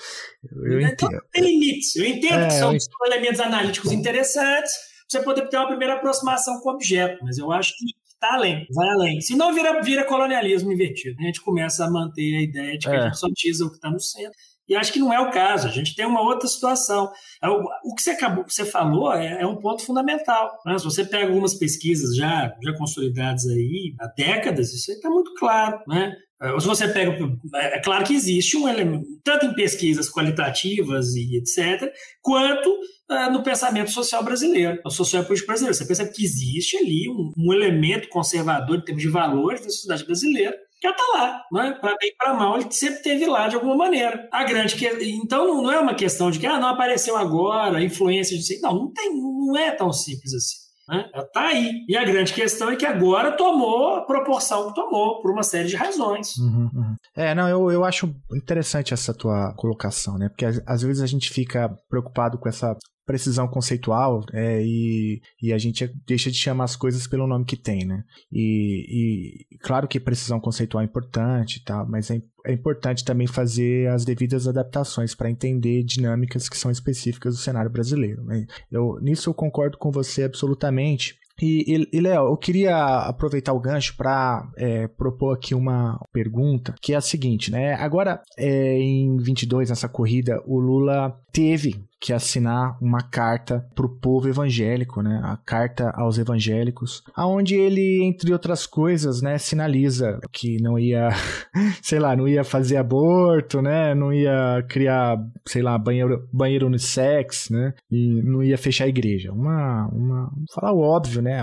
[0.63, 1.23] Eu então, entendo.
[1.31, 1.95] Tem limites.
[1.95, 2.79] Eu entendo é, que são eu...
[3.05, 4.71] elementos analíticos interessantes,
[5.07, 8.65] você poder ter uma primeira aproximação com o objeto, mas eu acho que está além,
[8.73, 9.21] vai além.
[9.21, 11.15] Se não vira, vira colonialismo invertido.
[11.19, 12.97] A gente começa a manter a ideia de que é.
[12.97, 14.37] a gente só utiliza o que está no centro.
[14.67, 15.67] E acho que não é o caso.
[15.67, 17.11] A gente tem uma outra situação.
[17.41, 20.51] É o que você acabou, que você falou é, é um ponto fundamental.
[20.65, 20.77] Né?
[20.77, 25.33] Se você pega algumas pesquisas já, já consolidadas aí há décadas, isso aí está muito
[25.35, 25.79] claro.
[25.87, 26.13] Né?
[26.41, 27.17] É, se você pega.
[27.55, 33.31] É, é claro que existe um elemento, tanto em pesquisas qualitativas e etc., quanto uh,
[33.31, 35.75] no pensamento social brasileiro, no social político brasileiro.
[35.75, 40.05] Você percebe que existe ali um, um elemento conservador em termos de valores da sociedade
[40.05, 41.77] brasileira já está lá, né?
[41.79, 44.27] para bem para mal, ele sempre teve lá de alguma maneira.
[44.31, 44.87] A grande que...
[45.23, 48.93] Então não é uma questão de que ah, não apareceu agora, influência de não, não
[48.93, 50.67] tem, não é tão simples assim.
[50.89, 51.09] Né?
[51.13, 51.85] Ela está aí.
[51.87, 55.67] E a grande questão é que agora tomou a proporção que tomou, por uma série
[55.67, 56.37] de razões.
[56.37, 56.95] Uhum, uhum.
[57.15, 60.29] É, não, eu, eu acho interessante essa tua colocação, né?
[60.29, 62.75] Porque às, às vezes a gente fica preocupado com essa
[63.07, 67.55] precisão conceitual é, e, e a gente deixa de chamar as coisas pelo nome que
[67.55, 68.03] tem, né?
[68.29, 71.85] E, e claro que precisão conceitual é importante, tá?
[71.85, 77.35] mas é, é importante também fazer as devidas adaptações para entender dinâmicas que são específicas
[77.35, 78.23] do cenário brasileiro.
[78.25, 78.45] Né?
[78.69, 81.17] Eu, nisso eu concordo com você absolutamente.
[81.41, 86.93] E, e, Léo, eu queria aproveitar o gancho para é, propor aqui uma pergunta, que
[86.93, 87.75] é a seguinte, né?
[87.75, 93.97] Agora, é, em 22, nessa corrida, o Lula teve que assinar uma carta para o
[93.99, 95.19] povo evangélico, né?
[95.23, 101.09] A carta aos evangélicos, aonde ele, entre outras coisas, né, sinaliza que não ia,
[101.81, 103.95] sei lá, não ia fazer aborto, né?
[103.95, 107.73] Não ia criar, sei lá, banheiro, banheiro unissex, né?
[107.89, 109.31] E não ia fechar a igreja.
[109.31, 111.39] Uma, uma, falar o óbvio, né?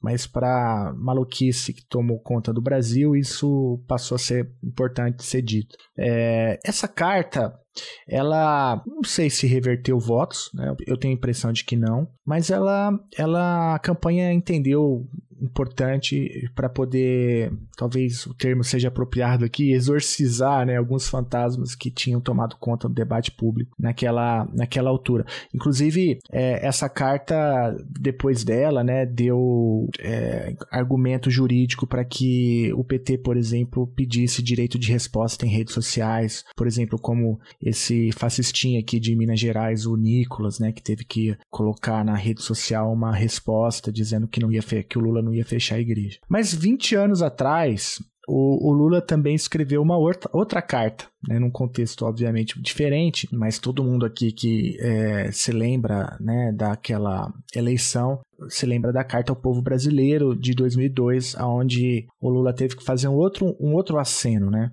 [0.00, 5.76] Mas para maluquice que tomou conta do Brasil, isso passou a ser importante ser dito.
[5.96, 7.54] É, essa carta
[8.06, 10.74] ela não sei se reverteu votos, né?
[10.86, 15.06] eu tenho a impressão de que não, mas ela, ela a campanha entendeu
[15.42, 22.20] importante para poder, talvez o termo seja apropriado aqui, exorcizar né, alguns fantasmas que tinham
[22.20, 25.24] tomado conta do debate público naquela, naquela altura.
[25.54, 33.18] Inclusive, é, essa carta, depois dela, né, deu é, argumento jurídico para que o PT,
[33.18, 39.00] por exemplo, pedisse direito de resposta em redes sociais, por exemplo, como esse fascistinho aqui
[39.00, 43.92] de Minas Gerais, o Nicolas, né, que teve que colocar na rede social uma resposta
[43.92, 46.18] dizendo que não ia que o Lula não ia fechar a igreja.
[46.28, 51.50] Mas 20 anos atrás, o, o, Lula também escreveu uma outra, outra carta, né, num
[51.50, 58.66] contexto obviamente diferente, mas todo mundo aqui que é, se lembra né, daquela eleição se
[58.66, 63.14] lembra da carta ao povo brasileiro de 2002, aonde o Lula teve que fazer um
[63.14, 64.70] outro, um outro aceno, né?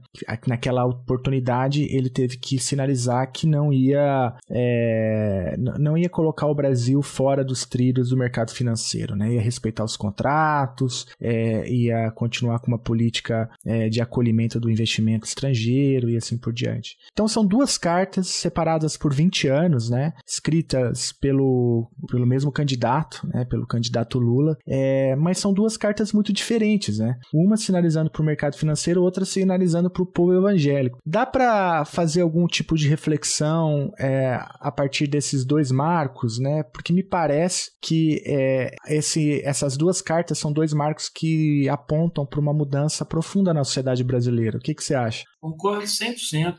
[0.48, 7.02] Naquela oportunidade ele teve que sinalizar que não ia é, não ia colocar o Brasil
[7.02, 9.34] fora dos trilhos do mercado financeiro, né?
[9.34, 15.26] Ia respeitar os contratos, é, ia continuar com uma política é, de acolhimento do investimento
[15.26, 16.98] estrangeiro e assim por diante.
[17.12, 20.14] Então são duas cartas separadas por 20 anos, né?
[20.28, 23.46] Escritas pelo, pelo mesmo candidato, né?
[23.46, 27.16] Pelo pelo candidato Lula, é, mas são duas cartas muito diferentes, né?
[27.34, 31.00] Uma sinalizando para o mercado financeiro, outra sinalizando para o povo evangélico.
[31.06, 36.64] Dá para fazer algum tipo de reflexão é, a partir desses dois marcos, né?
[36.64, 42.40] Porque me parece que é, esse, essas duas cartas são dois marcos que apontam para
[42.40, 44.58] uma mudança profunda na sociedade brasileira.
[44.58, 45.24] O que, que você acha?
[45.42, 46.58] Concordo 100%.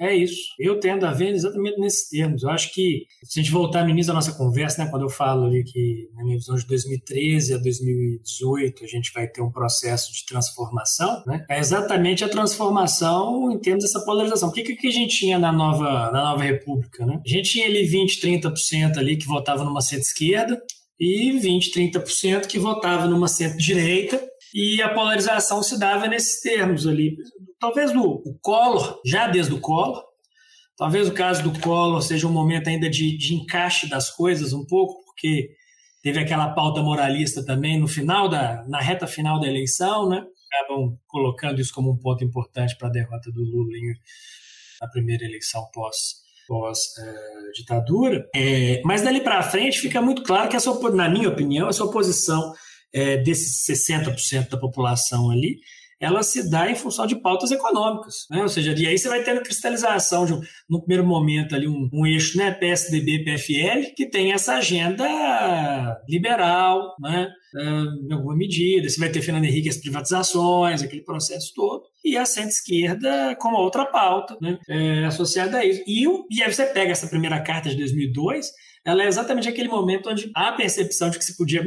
[0.00, 0.54] É isso.
[0.58, 2.42] Eu tendo a ver exatamente nesses termos.
[2.42, 5.10] Eu acho que, se a gente voltar no início da nossa conversa, né, quando eu
[5.10, 9.50] falo ali que, na minha visão, de 2013 a 2018, a gente vai ter um
[9.50, 14.48] processo de transformação, né, é exatamente a transformação em termos dessa polarização.
[14.48, 17.04] O que, que a gente tinha na nova, na nova República?
[17.04, 17.20] Né?
[17.22, 20.62] A gente tinha ali 20, 30% ali que votava numa centro-esquerda
[20.98, 24.22] e 20, 30% que votava numa centro-direita
[24.54, 27.16] e a polarização se dava nesses termos ali.
[27.60, 30.02] Talvez o, Collor, já desde o Collor,
[30.76, 34.64] talvez o caso do Collor seja um momento ainda de, de encaixe das coisas um
[34.64, 35.50] pouco, porque
[36.02, 40.24] teve aquela pauta moralista também no final da na reta final da eleição, né?
[40.52, 43.76] Acabam colocando isso como um ponto importante para a derrota do Lula
[44.80, 48.28] na primeira eleição pós pós uh, ditadura.
[48.34, 52.52] É, mas dali para frente fica muito claro que essa, na minha opinião, essa oposição
[52.92, 55.60] é, desses 60% da população ali,
[56.00, 58.40] ela se dá em função de pautas econômicas, né?
[58.42, 60.32] Ou seja, e aí você vai tendo cristalização de,
[60.68, 65.06] no primeiro momento ali um, um eixo, né, PSDB, PFL, que tem essa agenda
[66.08, 67.28] liberal, né?
[67.54, 72.24] Em alguma medida, você vai ter Fernando Henrique as privatizações, aquele processo todo, e a
[72.24, 75.82] centro-esquerda com outra pauta, né, é, associada a isso.
[75.86, 78.50] E, e aí você pega essa primeira carta de 2002,
[78.84, 81.62] ela é exatamente aquele momento onde há a percepção de que se podia.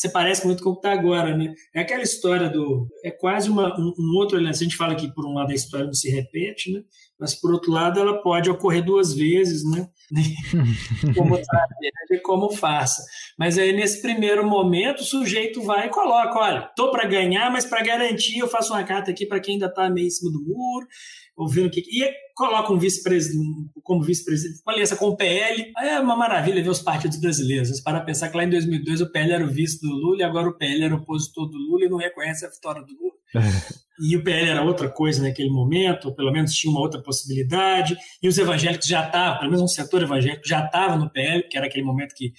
[0.00, 1.52] Você parece muito com o que está agora, né?
[1.74, 2.88] É aquela história do.
[3.04, 4.56] É quase uma, um, um outro elemento.
[4.56, 6.80] A gente fala que, por um lado, a história não se repete, né?
[7.18, 9.86] Mas, por outro lado, ela pode ocorrer duas vezes, né?
[11.14, 13.02] como tragédia, como farsa.
[13.38, 17.66] Mas aí, nesse primeiro momento, o sujeito vai e coloca: olha, estou para ganhar, mas
[17.66, 20.42] para garantir, eu faço uma carta aqui para quem ainda está meio em cima do
[20.42, 20.86] muro,
[21.40, 21.80] ouvindo o que.
[21.80, 25.72] E coloca um vice-presidente como vice-presidente, uma aliança com o PL.
[25.78, 27.80] É uma maravilha ver os partidos brasileiros.
[27.80, 30.48] Para pensar que lá em 2002 o PL era o vice do Lula e agora
[30.48, 33.14] o PL era o opositor do Lula e não reconhece a vitória do Lula.
[34.00, 37.96] e o PL era outra coisa naquele momento, ou pelo menos tinha uma outra possibilidade.
[38.22, 41.56] E os evangélicos já estavam, pelo menos um setor evangélico já estava no PL, que
[41.56, 42.32] era aquele momento que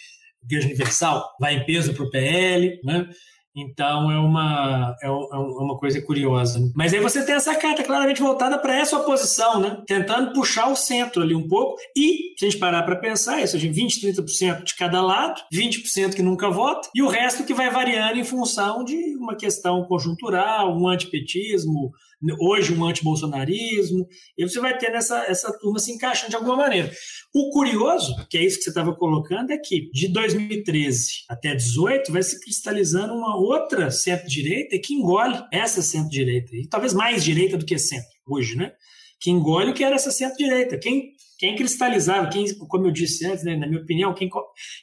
[0.43, 3.09] a Igreja Universal vai em peso para o PL, né?
[3.55, 6.59] Então é uma, é, é uma coisa curiosa.
[6.75, 9.81] Mas aí você tem essa carta claramente voltada para essa oposição, né?
[9.85, 11.77] tentando puxar o centro ali um pouco.
[11.95, 16.21] E, se a gente parar para pensar, isso, 20, 30% de cada lado, 20% que
[16.21, 20.87] nunca vota, e o resto que vai variando em função de uma questão conjuntural, um
[20.87, 21.91] antipetismo,
[22.39, 24.07] hoje um antibolsonarismo,
[24.37, 26.91] e você vai ter essa, essa turma se encaixando de alguma maneira.
[27.33, 32.11] O curioso, que é isso que você estava colocando, é que de 2013 até 2018
[32.11, 37.65] vai se cristalizando uma outra centro-direita que engole essa centro-direita, e talvez mais direita do
[37.65, 38.71] que centro hoje, né?
[39.19, 40.77] Que engole o que era essa centro-direita.
[40.77, 44.29] Quem quem cristalizava, quem, como eu disse antes, né, na minha opinião, quem,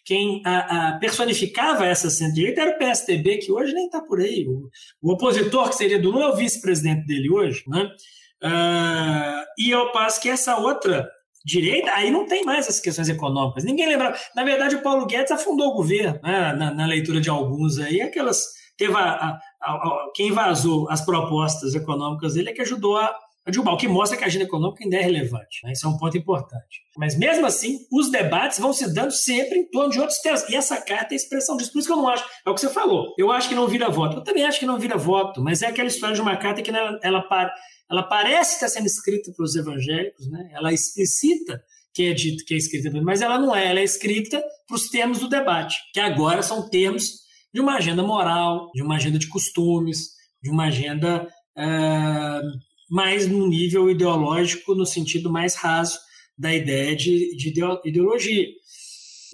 [0.04, 4.44] quem a, a personificava essa centro-direita era o PSDB, que hoje nem está por aí.
[4.48, 4.68] O,
[5.00, 7.62] o, opositor, que seria do Lula, é o vice-presidente dele hoje.
[7.68, 7.88] Né?
[8.42, 11.08] Uh, e ao passo que essa outra
[11.46, 13.62] direita, aí não tem mais essas questões econômicas.
[13.62, 14.12] Ninguém lembra.
[14.34, 16.54] Na verdade, o Paulo Guedes afundou o governo, né?
[16.54, 18.44] na, na, leitura de alguns aí, aquelas.
[18.76, 23.16] Teve a, a, a, quem vazou as propostas econômicas dele é que ajudou a
[23.50, 25.60] derrubar, o que mostra que a agenda econômica ainda é relevante.
[25.64, 25.72] Né?
[25.72, 26.82] Isso é um ponto importante.
[26.96, 30.48] Mas mesmo assim, os debates vão se dando sempre em torno de outros temas.
[30.48, 31.72] E essa carta é a expressão disso.
[31.72, 32.24] Por isso que eu não acho.
[32.46, 33.14] É o que você falou.
[33.18, 34.18] Eu acho que não vira voto.
[34.18, 36.70] Eu também acho que não vira voto, mas é aquela história de uma carta que
[36.70, 37.24] ela, ela,
[37.90, 40.50] ela parece estar sendo escrita para os evangélicos, né?
[40.52, 41.62] ela explicita
[41.94, 44.88] que é dito que é escrita, mas ela não é, ela é escrita para os
[44.88, 49.28] termos do debate, que agora são termos de uma agenda moral, de uma agenda de
[49.28, 55.98] costumes, de uma agenda uh, mais no nível ideológico, no sentido mais raso
[56.36, 57.52] da ideia de, de
[57.84, 58.46] ideologia.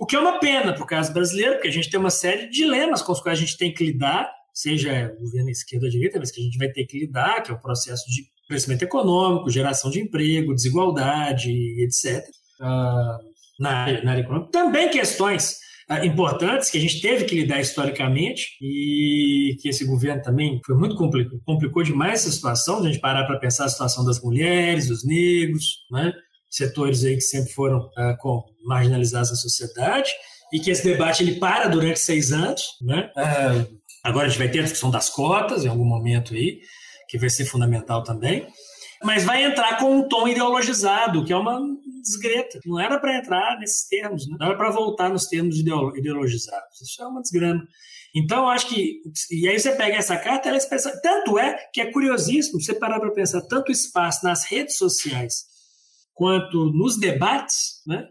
[0.00, 2.46] O que é uma pena para o caso brasileiro, porque a gente tem uma série
[2.48, 6.18] de dilemas com os quais a gente tem que lidar, seja governo esquerda ou direita,
[6.18, 9.50] mas que a gente vai ter que lidar, que é o processo de crescimento econômico,
[9.50, 11.50] geração de emprego, desigualdade,
[11.82, 12.24] etc.
[12.60, 14.50] Uh, na, área, na área econômica.
[14.50, 15.58] Também questões
[16.02, 20.96] importantes que a gente teve que lidar historicamente e que esse governo também foi muito
[20.96, 25.04] complicou, complicou demais essa situação, a gente parar para pensar a situação das mulheres, dos
[25.04, 26.12] negros, né?
[26.50, 30.10] setores aí que sempre foram uh, com, marginalizados na sociedade
[30.52, 33.10] e que esse debate ele para durante seis anos, né?
[33.16, 36.60] Uh, agora a gente vai ter a discussão das cotas em algum momento aí,
[37.08, 38.46] que vai ser fundamental também,
[39.02, 41.60] mas vai entrar com um tom ideologizado, que é uma
[42.04, 42.60] desgreta.
[42.64, 44.36] Não era para entrar nesses termos, né?
[44.38, 46.80] não era para voltar nos termos ideologizados.
[46.80, 47.66] Isso é uma desgrama.
[48.14, 49.02] Então, acho que.
[49.30, 51.00] E aí você pega essa carta, ela expressa.
[51.02, 55.52] Tanto é que é curiosíssimo você parar para pensar tanto espaço nas redes sociais
[56.14, 58.06] quanto nos debates, né?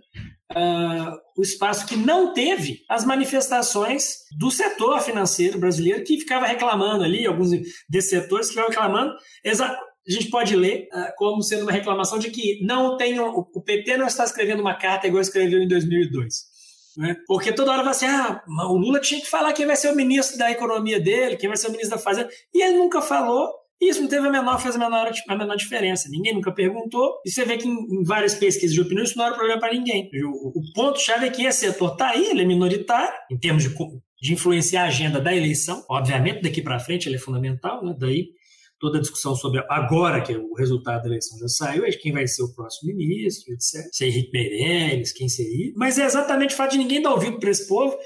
[0.52, 7.04] Uh, o espaço que não teve as manifestações do setor financeiro brasileiro que ficava reclamando
[7.04, 7.50] ali, alguns
[7.90, 9.16] desses setores que ficavam reclamando
[10.08, 13.98] a gente pode ler uh, como sendo uma reclamação de que não tem o PT
[13.98, 16.54] não está escrevendo uma carta igual escreveu em 2002.
[16.98, 17.16] Né?
[17.26, 19.96] Porque toda hora vai assim, ah, o Lula tinha que falar quem vai ser o
[19.96, 23.52] ministro da economia dele, quem vai ser o ministro da fazenda, e ele nunca falou,
[23.82, 26.08] e isso não teve a menor, fez a menor, a menor diferença.
[26.10, 29.26] Ninguém nunca perguntou, e você vê que em, em várias pesquisas de opinião isso não
[29.26, 30.10] era problema para ninguém.
[30.24, 33.70] O, o ponto-chave é que esse setor está aí, ele é minoritário, em termos de,
[34.22, 37.96] de influenciar a agenda da eleição, obviamente daqui para frente ele é fundamental, né?
[37.98, 38.28] daí
[38.84, 42.44] toda a discussão sobre agora que o resultado da eleição já saiu, quem vai ser
[42.44, 43.88] o próximo ministro, etc.
[43.94, 45.72] Se é Henrique Meirelles, quem seria.
[45.78, 47.98] Mas é exatamente o fato de ninguém dar ouvido para esse povo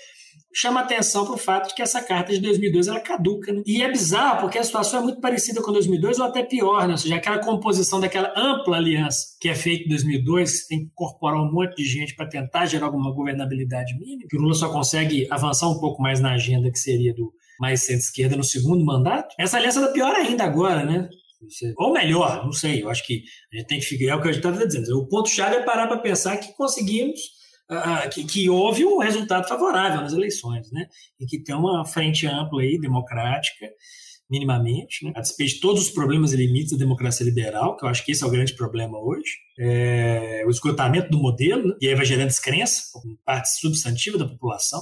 [0.54, 3.52] chama atenção para o fato de que essa carta de 2002 ela caduca.
[3.52, 3.64] Né?
[3.66, 6.92] E é bizarro, porque a situação é muito parecida com 2002 ou até pior, né?
[6.92, 10.86] ou seja, aquela composição daquela ampla aliança que é feita em 2002, que tem que
[10.86, 14.72] incorporar um monte de gente para tentar gerar alguma governabilidade mínima, que o Lula só
[14.72, 19.34] consegue avançar um pouco mais na agenda que seria do mais centro-esquerda no segundo mandato.
[19.40, 21.10] Essa aliança está pior ainda agora, né?
[21.78, 24.28] Ou melhor, não sei, eu acho que a gente tem que ficar, é o que
[24.28, 24.98] a gente estava dizendo.
[24.98, 27.20] O ponto-chave é parar para pensar que conseguimos,
[27.70, 30.88] uh, que, que, houve um resultado favorável nas eleições, né?
[31.20, 33.68] E que tem uma frente ampla aí, democrática,
[34.30, 35.14] minimamente, né?
[35.16, 38.12] a despeito de todos os problemas e limites da democracia liberal, que eu acho que
[38.12, 41.76] esse é o grande problema hoje, é o esgotamento do modelo, né?
[41.82, 42.82] e aí vai gerando descrença
[43.26, 44.82] parte substantiva da população,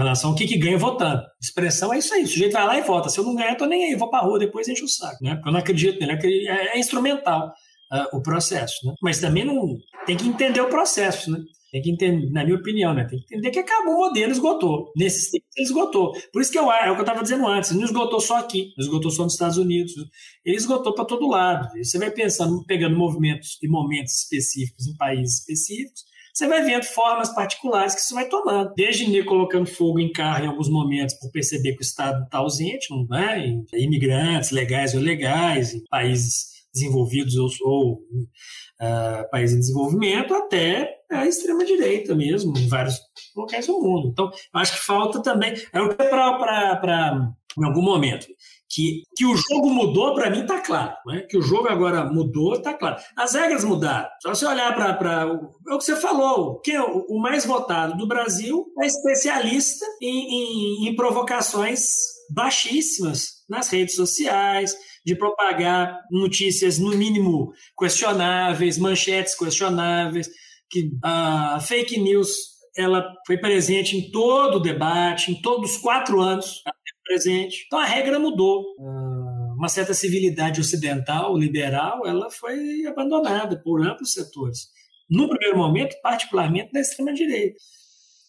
[0.00, 1.22] relação ao que, que ganha votando.
[1.40, 2.22] Expressão é isso aí.
[2.22, 3.08] O sujeito vai lá e vota.
[3.08, 5.22] Se eu não ganhar, eu tô nem aí, vou pra rua, depois enche o saco,
[5.22, 5.34] né?
[5.34, 6.48] Porque eu não acredito nele.
[6.48, 7.52] É, é instrumental
[7.92, 8.94] uh, o processo, né?
[9.02, 9.76] Mas também não
[10.06, 11.38] tem que entender o processo, né?
[11.72, 13.04] Tem que entender, na minha opinião, né?
[13.04, 14.92] Tem que entender que acabou o modelo, esgotou.
[14.96, 16.12] Nesses tempos ele esgotou.
[16.32, 18.72] Por isso que eu, é o que eu estava dizendo antes, não esgotou só aqui,
[18.78, 19.92] não esgotou só nos Estados Unidos,
[20.44, 21.68] ele esgotou para todo lado.
[21.76, 26.04] Você vai pensando, pegando movimentos e momentos específicos em países específicos,
[26.36, 28.74] você vai vendo formas particulares que isso vai tomando.
[28.76, 32.38] Desde ir colocando fogo em carro em alguns momentos por perceber que o Estado está
[32.38, 33.38] ausente, não é?
[33.38, 40.98] Em imigrantes legais ou ilegais, em países desenvolvidos ou, ou uh, países em desenvolvimento, até
[41.10, 43.00] a extrema-direita mesmo, em vários
[43.34, 44.08] locais do mundo.
[44.12, 45.54] Então, acho que falta também.
[45.72, 48.26] É o que para em algum momento
[48.68, 50.94] que, que o jogo mudou, para mim está claro.
[51.06, 51.22] Né?
[51.22, 52.96] Que o jogo agora mudou, está claro.
[53.16, 54.08] As regras mudaram.
[54.20, 55.22] Só você olhar para.
[55.22, 56.60] É o que você falou.
[56.60, 61.84] Quem é o, o mais votado do Brasil é especialista em, em, em provocações
[62.30, 70.28] baixíssimas nas redes sociais, de propagar notícias, no mínimo, questionáveis, manchetes questionáveis,
[70.68, 76.20] que a fake news ela foi presente em todo o debate, em todos os quatro
[76.20, 76.62] anos
[77.06, 77.64] presente.
[77.66, 78.64] Então a regra mudou.
[78.80, 84.68] Ah, uma certa civilidade ocidental, liberal, ela foi abandonada por amplos setores.
[85.08, 87.56] No primeiro momento, particularmente da extrema-direita.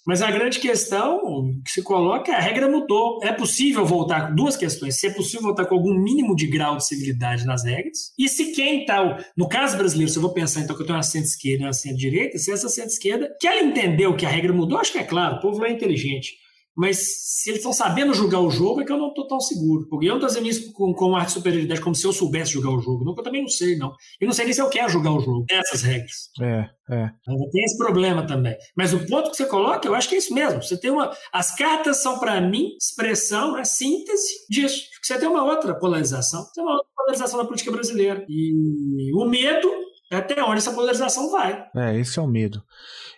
[0.08, 3.20] Mas a grande questão que se coloca é a regra mudou.
[3.22, 4.98] É possível voltar com duas questões.
[4.98, 8.14] Se é possível voltar com algum mínimo de grau de civilidade nas regras.
[8.18, 9.22] E se quem está.
[9.36, 11.74] No caso brasileiro, se eu vou pensar então que eu tenho uma centro-esquerda e uma
[11.74, 15.36] centro-direita, se essa centro-esquerda, que ela entendeu que a regra mudou, acho que é claro,
[15.36, 16.38] o povo é inteligente.
[16.78, 19.88] Mas se eles estão sabendo jogar o jogo, é que eu não estou tão seguro.
[19.90, 22.54] Porque eu não estou dizendo isso com, com arte de superioridade, como se eu soubesse
[22.54, 23.04] jogar o jogo.
[23.04, 23.94] Não, eu também não sei, não.
[24.22, 25.44] Eu não sei nem se eu quero jogar o jogo.
[25.50, 26.30] Essas regras.
[26.40, 27.10] É, é.
[27.52, 28.56] Tem esse problema também.
[28.76, 30.62] Mas o ponto que você coloca, eu acho que é isso mesmo.
[30.62, 31.12] Você tem uma.
[31.34, 34.84] As cartas são, para mim, expressão, né, síntese disso.
[35.02, 36.44] Você tem uma outra polarização.
[36.44, 38.24] Você tem uma outra polarização na política brasileira.
[38.30, 41.66] E o medo é até onde essa polarização vai.
[41.76, 42.64] É, esse é o medo.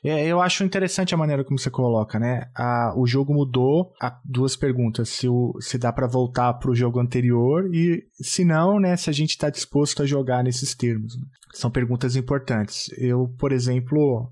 [0.03, 2.49] É, eu acho interessante a maneira como você coloca, né?
[2.55, 3.93] A, o jogo mudou.
[4.01, 8.43] Há duas perguntas: se, o, se dá para voltar para o jogo anterior e, se
[8.43, 8.95] não, né?
[8.95, 11.15] Se a gente está disposto a jogar nesses termos.
[11.15, 11.23] Né?
[11.53, 12.89] São perguntas importantes.
[12.97, 14.31] Eu, por exemplo,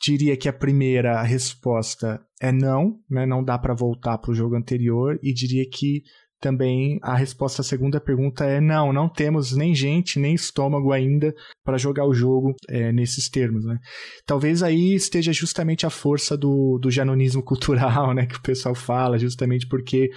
[0.00, 3.26] diria que a primeira resposta é não, né?
[3.26, 6.02] Não dá para voltar para o jogo anterior e diria que
[6.40, 11.34] também a resposta à segunda pergunta é não, não temos nem gente, nem estômago ainda
[11.64, 13.78] para jogar o jogo é, nesses termos, né?
[14.26, 19.18] Talvez aí esteja justamente a força do, do janonismo cultural, né, que o pessoal fala,
[19.18, 20.10] justamente porque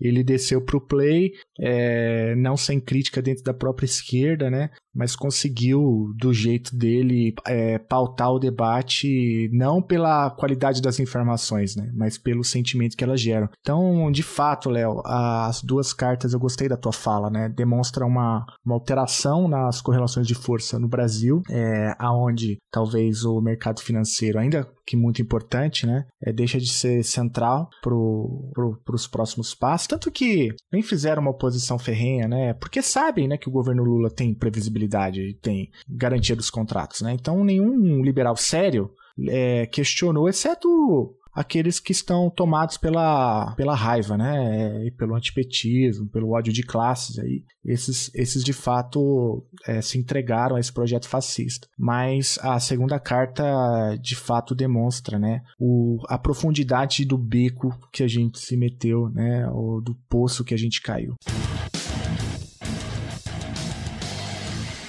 [0.00, 5.16] ele desceu para o play, é, não sem crítica dentro da própria esquerda, né, mas
[5.16, 12.16] conseguiu, do jeito dele, é, pautar o debate não pela qualidade das informações, né, mas
[12.16, 13.48] pelo sentimento que elas geram.
[13.60, 18.46] Então, de fato, Léo, as duas cartas, eu gostei da tua fala, né, demonstra uma,
[18.64, 24.68] uma alteração nas correlações de força no Brasil, é, aonde talvez o mercado financeiro, ainda
[24.86, 30.10] que muito importante, né, é, deixa de ser central para pro, os próximos passos, tanto
[30.10, 34.34] que nem fizeram uma oposição ferrenha, né, porque sabem, né, que o governo Lula tem
[34.34, 37.12] previsibilidade tem garantia dos contratos, né?
[37.12, 38.90] Então nenhum liberal sério
[39.28, 44.86] é, questionou, exceto aqueles que estão tomados pela, pela raiva, né?
[44.86, 47.18] E pelo antipetismo, pelo ódio de classes.
[47.18, 47.42] Aí.
[47.64, 51.66] Esses, esses de fato é, se entregaram a esse projeto fascista.
[51.78, 53.44] Mas a segunda carta
[54.00, 54.84] de fato demonstra
[55.18, 55.42] né?
[55.58, 59.48] O, a profundidade do beco que a gente se meteu, né?
[59.50, 61.14] Ou do poço que a gente caiu.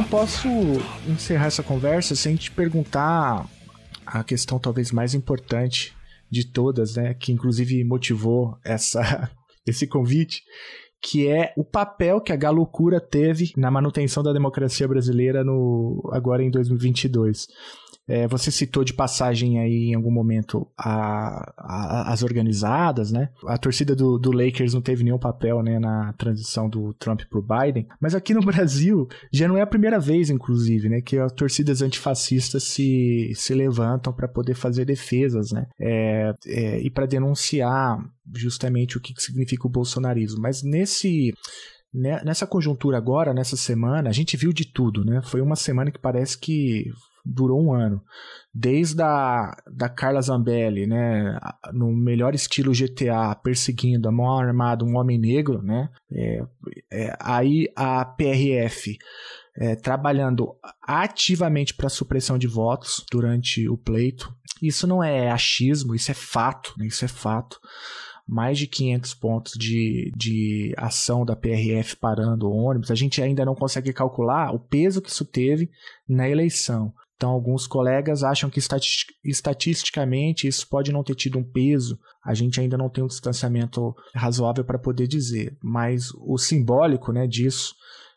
[0.00, 0.48] Não posso
[1.06, 3.46] encerrar essa conversa sem te perguntar
[4.06, 5.94] a questão talvez mais importante
[6.30, 9.30] de todas, né, que inclusive motivou essa
[9.66, 10.42] esse convite,
[11.02, 16.42] que é o papel que a galocura teve na manutenção da democracia brasileira no agora
[16.42, 17.46] em 2022.
[18.10, 23.28] É, você citou de passagem aí em algum momento a, a, as organizadas, né?
[23.46, 27.38] A torcida do, do, Lakers não teve nenhum papel né, na transição do Trump para
[27.38, 31.18] o Biden, mas aqui no Brasil já não é a primeira vez, inclusive, né, que
[31.18, 35.68] as torcidas antifascistas se, se levantam para poder fazer defesas, né?
[35.80, 37.96] É, é, e para denunciar
[38.34, 40.42] justamente o que significa o bolsonarismo.
[40.42, 41.32] Mas nesse
[41.94, 45.20] né, nessa conjuntura agora, nessa semana, a gente viu de tudo, né?
[45.22, 46.90] Foi uma semana que parece que
[47.24, 48.02] durou um ano.
[48.52, 51.38] Desde a da Carla Zambelli, né,
[51.72, 56.42] no melhor estilo GTA, perseguindo a mão armada um homem negro, né, é,
[56.92, 58.98] é, aí a PRF
[59.56, 64.34] é, trabalhando ativamente para supressão de votos durante o pleito.
[64.62, 67.60] Isso não é achismo, isso é fato, né, isso é fato
[68.30, 73.56] mais de 500 pontos de, de ação da PRF parando ônibus, a gente ainda não
[73.56, 75.68] consegue calcular o peso que isso teve
[76.08, 76.94] na eleição.
[77.20, 78.58] Então, alguns colegas acham que
[79.22, 83.94] estatisticamente isso pode não ter tido um peso, a gente ainda não tem um distanciamento
[84.14, 87.74] razoável para poder dizer, mas o simbólico né, disso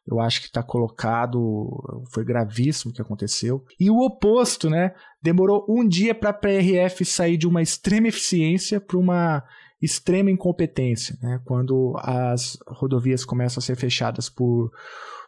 [0.08, 1.70] eu acho que está colocado,
[2.14, 3.66] foi gravíssimo o que aconteceu.
[3.78, 4.94] E o oposto, né?
[5.22, 9.44] Demorou um dia para a PRF sair de uma extrema eficiência para uma
[9.82, 11.42] extrema incompetência, né?
[11.46, 14.72] Quando as rodovias começam a ser fechadas por,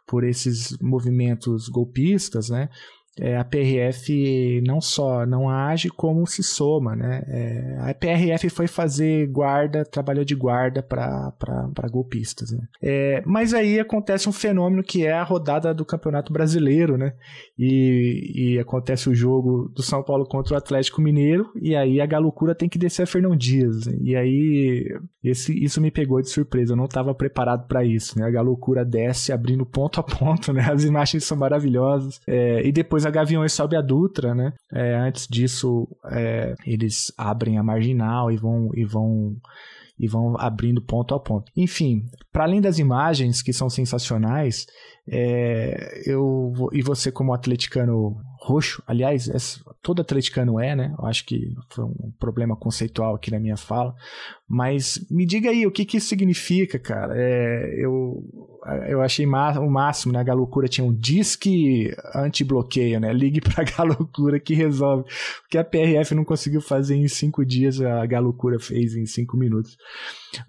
[0.05, 2.69] por esses movimentos golpistas, né?
[3.19, 6.95] É, a PRF não só não age, como se soma.
[6.95, 7.23] Né?
[7.27, 12.51] É, a PRF foi fazer guarda, trabalhou de guarda para golpistas.
[12.51, 12.59] Né?
[12.81, 17.13] É, mas aí acontece um fenômeno que é a rodada do Campeonato Brasileiro, né?
[17.57, 22.05] E, e acontece o jogo do São Paulo contra o Atlético Mineiro, e aí a
[22.05, 23.87] Galucura tem que descer a Fernão Dias.
[23.87, 23.97] Né?
[24.01, 28.19] E aí esse, isso me pegou de surpresa, eu não estava preparado para isso.
[28.19, 28.25] Né?
[28.25, 30.67] A Galucura desce abrindo ponto a ponto, né?
[30.69, 32.19] as imagens são maravilhosas.
[32.27, 34.53] É, e depois a Gaviões sobe a Dutra, né?
[34.73, 39.35] É, antes disso, é, eles abrem a Marginal e vão e vão
[39.97, 41.51] e vão abrindo ponto a ponto.
[41.55, 44.65] Enfim, para além das imagens que são sensacionais,
[45.07, 49.29] é, eu e você como atleticano roxo, aliás,
[49.81, 50.93] todo atleticano é, né?
[50.99, 53.95] Eu acho que foi um problema conceitual aqui na minha fala,
[54.47, 57.13] mas me diga aí o que que isso significa, cara.
[57.15, 58.21] É, eu
[58.87, 60.19] eu achei o máximo, né?
[60.19, 63.13] A Galocura tinha um disque anti-bloqueio, né?
[63.13, 65.03] Ligue pra Galocura que resolve.
[65.03, 69.37] O que a PRF não conseguiu fazer em cinco dias, a Galocura fez em cinco
[69.37, 69.77] minutos.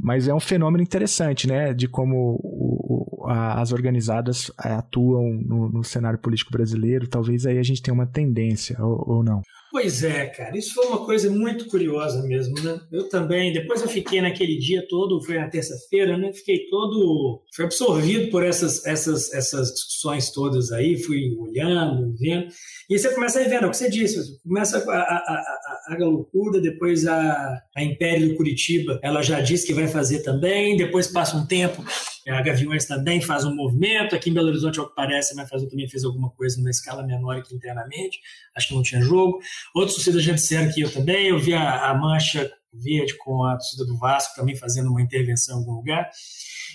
[0.00, 1.74] Mas é um fenômeno interessante, né?
[1.74, 7.06] De como o, o, a, as organizadas é, atuam no, no, cenário político brasileiro.
[7.06, 9.42] Talvez aí a gente tenha uma tendência, ou, ou não.
[9.76, 12.80] Pois é, cara, isso foi uma coisa muito curiosa mesmo, né?
[12.90, 16.32] Eu também, depois eu fiquei naquele dia todo, foi na terça-feira, né?
[16.32, 22.48] Fiquei todo, fui absorvido por essas, essas, essas discussões todas aí, fui olhando, vendo,
[22.88, 25.44] e você começa a vendo, é o que você disse, começa a, a,
[25.90, 30.22] a, a loucura, depois a, a Império do Curitiba, ela já disse que vai fazer
[30.22, 31.84] também, depois passa um tempo,
[32.30, 35.88] a Gaviões também faz um movimento, aqui em Belo Horizonte, ao que parece, a também
[35.88, 38.20] fez alguma coisa na escala menor aqui internamente,
[38.56, 39.38] acho que não tinha jogo.
[39.74, 43.52] Outros torcidas já disseram que eu também, eu vi a, a Mancha Verde com a
[43.52, 46.10] torcida do Vasco também fazendo uma intervenção em algum lugar.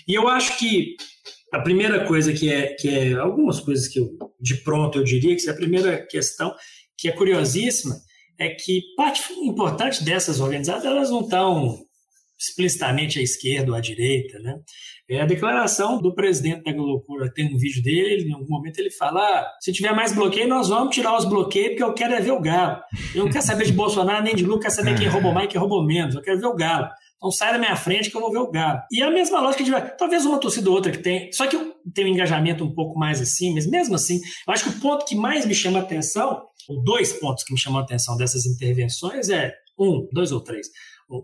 [0.08, 0.96] E eu acho que
[1.52, 5.36] a primeira coisa que é, que é algumas coisas que eu, de pronto eu diria
[5.36, 6.54] que é a primeira questão
[6.96, 7.94] que é curiosíssima
[8.38, 11.78] é que parte importante dessas organizadas elas não estão
[12.48, 14.54] explicitamente à esquerda ou à direita, né?
[15.08, 18.90] É a declaração do presidente da Loucura, tem um vídeo dele, em algum momento ele
[18.90, 22.20] fala: ah, se tiver mais bloqueio, nós vamos tirar os bloqueios, porque eu quero é
[22.20, 22.80] ver o Galo.
[23.14, 25.48] Eu não quero saber de Bolsonaro nem de Lula, quero saber quem roubou mais e
[25.50, 26.14] quem roubou menos.
[26.14, 26.88] Eu quero ver o Galo.
[27.16, 28.80] Então sai da minha frente que eu vou ver o Galo.
[28.90, 31.56] E a mesma lógica de talvez uma torcida ou outra que tem, só que
[31.94, 35.04] tem um engajamento um pouco mais assim, mas mesmo assim, eu acho que o ponto
[35.04, 38.46] que mais me chama a atenção, ou dois pontos que me chamam a atenção dessas
[38.46, 40.66] intervenções é um, dois ou três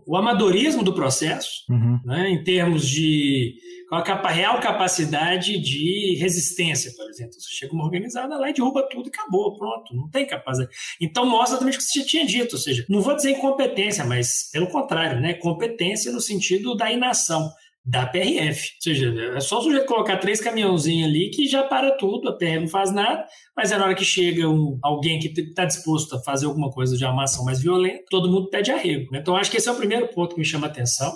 [0.05, 1.99] o amadorismo do processo, uhum.
[2.05, 3.55] né, em termos de
[3.89, 7.33] com a real capacidade de resistência, por exemplo.
[7.33, 10.71] Você chega uma organizada lá e derruba tudo e acabou, pronto, não tem capacidade.
[11.01, 14.05] Então mostra também o que você já tinha dito, ou seja, não vou dizer incompetência,
[14.05, 17.51] mas pelo contrário, né, competência no sentido da inação
[17.89, 18.61] da PRF.
[18.75, 22.37] Ou seja, é só o sujeito colocar três caminhãozinhos ali que já para tudo, a
[22.37, 23.25] PRF não faz nada,
[23.57, 26.95] mas é na hora que chega um, alguém que está disposto a fazer alguma coisa
[26.95, 29.11] de uma ação mais violenta, todo mundo pede arrego.
[29.11, 29.19] Né?
[29.19, 31.11] Então, acho que esse é o primeiro ponto que me chama a atenção.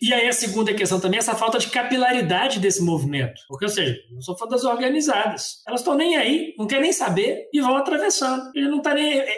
[0.00, 3.40] E aí a segunda questão também é essa falta de capilaridade desse movimento.
[3.48, 5.62] Porque, ou seja, eu sou fã das organizadas.
[5.66, 8.50] Elas estão nem aí, não querem nem saber e vão atravessando.
[8.54, 9.18] Ele não está nem.
[9.18, 9.36] É,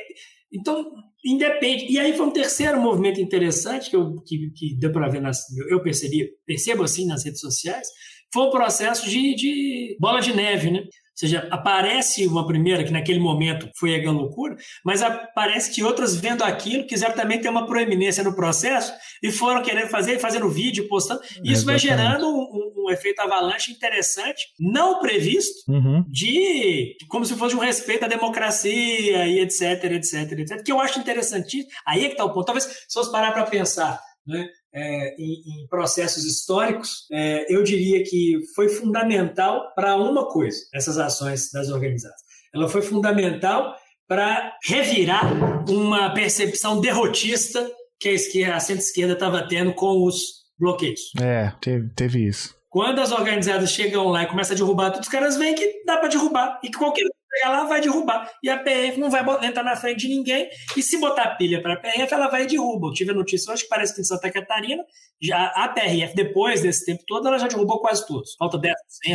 [0.52, 0.92] então,
[1.24, 1.86] independe.
[1.90, 5.38] E aí foi um terceiro movimento interessante que, eu, que, que deu para ver, nas,
[5.68, 7.88] eu percebi, percebo assim nas redes sociais,
[8.32, 10.82] foi o processo de, de bola de neve, né?
[11.20, 16.42] seja, aparece uma primeira, que naquele momento foi a loucura, mas aparece que outras vendo
[16.42, 18.90] aquilo quiseram também ter uma proeminência no processo
[19.22, 21.20] e foram querendo fazer, fazendo vídeo, postando.
[21.44, 26.04] Isso vai gerando um, um, efeito avalanche interessante, não previsto, uhum.
[26.08, 30.98] de como se fosse um respeito à democracia e etc, etc, etc, que eu acho
[30.98, 31.66] interessante.
[31.86, 32.46] Aí é que está o ponto.
[32.46, 34.48] Talvez se fosse parar para pensar, né?
[34.72, 40.98] é, em, em, processos históricos, é, eu diria que foi fundamental para uma coisa, essas
[40.98, 42.20] ações das organizadas.
[42.54, 43.74] Ela foi fundamental
[44.06, 45.24] para revirar
[45.68, 51.00] uma percepção derrotista que a, esquerda, a centro-esquerda estava tendo com os bloqueios.
[51.20, 52.54] É, teve, teve isso.
[52.68, 55.96] Quando as organizadas chegam lá e começam a derrubar, todos os caras veem que dá
[55.96, 57.04] para derrubar e que qualquer
[57.40, 58.30] chegar lá, vai derrubar.
[58.42, 60.48] E a PF não vai entrar na frente de ninguém.
[60.76, 62.88] E se botar pilha para a PF, ela vai e derruba.
[62.88, 64.82] Eu tive a notícia hoje que parece que em Santa Catarina,
[65.22, 68.34] já a PRF, depois desse tempo todo, ela já derrubou quase todos.
[68.38, 68.72] Falta 10%,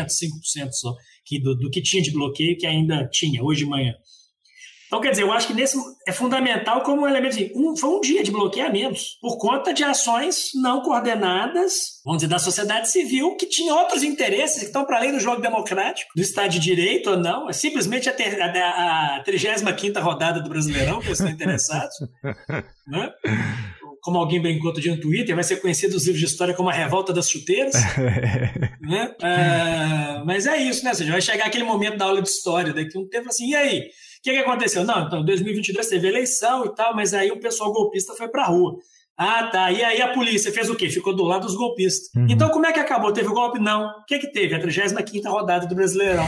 [0.07, 0.93] 5% só
[1.25, 3.93] que do, do que tinha de bloqueio, que ainda tinha, hoje de manhã.
[4.95, 5.77] Então, quer dizer, eu acho que nesse
[6.07, 10.51] é fundamental como um elemento um, foi um dia de bloqueamentos por conta de ações
[10.55, 15.11] não coordenadas, vamos dizer, da sociedade civil, que tinha outros interesses que estão para além
[15.11, 17.49] do jogo democrático, do Estado de Direito ou não.
[17.49, 21.95] É simplesmente a, ter, a, a 35 rodada do Brasileirão que eles estão interessados.
[22.87, 23.11] né?
[23.99, 26.69] como alguém brincou outro dia no Twitter, vai ser conhecido nos livros de história como
[26.69, 27.73] a revolta das chuteiras.
[28.79, 29.15] né?
[29.19, 30.91] É, mas é isso, né?
[30.91, 33.55] Ou seja, vai chegar aquele momento da aula de história, daqui um tempo assim, e
[33.55, 33.89] aí?
[34.25, 34.83] Que, que aconteceu?
[34.83, 38.47] Não, então, 2022 teve eleição e tal, mas aí o pessoal golpista foi para a
[38.47, 38.79] rua.
[39.17, 39.71] Ah, tá.
[39.71, 40.89] E aí a polícia fez o quê?
[40.89, 42.09] Ficou do lado dos golpistas.
[42.15, 42.27] Uhum.
[42.29, 43.13] Então, como é que acabou?
[43.13, 43.59] Teve o golpe?
[43.59, 43.87] Não.
[43.87, 44.53] O que que teve?
[44.53, 46.25] A 35 rodada do Brasileirão.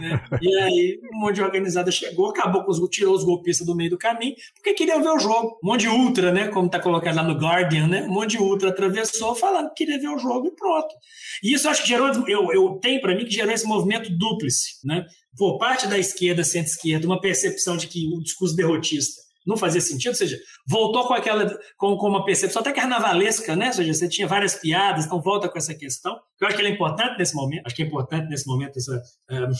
[0.00, 0.22] né?
[0.40, 3.90] E aí, um monte de organizada chegou, acabou com os, tirou os golpistas do meio
[3.90, 5.58] do caminho, porque queriam ver o jogo.
[5.64, 6.48] Um monte de ultra, né?
[6.48, 8.02] Como tá colocado lá no Guardian, né?
[8.02, 10.94] Um monte de ultra atravessou falando que queria ver o jogo e pronto.
[11.42, 14.74] E isso acho que gerou, eu, eu tenho para mim que gerou esse movimento dúplice,
[14.84, 15.04] né?
[15.36, 20.10] Por parte da esquerda, centro-esquerda, uma percepção de que o discurso derrotista não fazia sentido,
[20.10, 23.68] ou seja, voltou com aquela com, com uma percepção até carnavalesca, né?
[23.68, 26.18] Ou seja, você tinha várias piadas, então volta com essa questão.
[26.40, 28.96] Eu acho que ela é importante nesse momento, acho que é importante nesse momento essa
[28.96, 29.52] uh,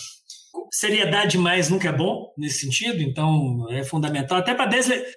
[0.72, 4.70] seriedade demais nunca é bom nesse sentido, então é fundamental até para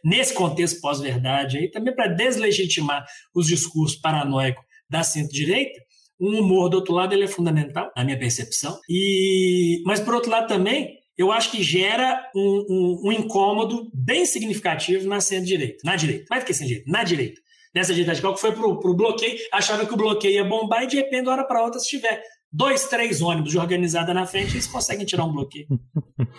[0.03, 5.80] nesse contexto pós-verdade aí também para deslegitimar os discursos paranoicos da centro-direita.
[6.20, 8.80] Um humor do outro lado ele é fundamental, na minha percepção.
[8.89, 14.26] E mas por outro lado também eu acho que gera um, um, um incômodo bem
[14.26, 17.41] significativo na centro-direita, na direita, mais do que centro-direita, na direita.
[17.74, 20.88] Nessa direita radical que foi para o bloqueio, achava que o bloqueio ia bombar e
[20.88, 24.26] de repente, de uma hora para outra, se tiver dois, três ônibus de organizada na
[24.26, 25.68] frente, eles conseguem tirar um bloqueio.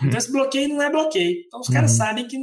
[0.03, 1.37] Então esse bloqueio não é bloqueio.
[1.47, 1.97] Então os caras uhum.
[1.97, 2.39] sabem que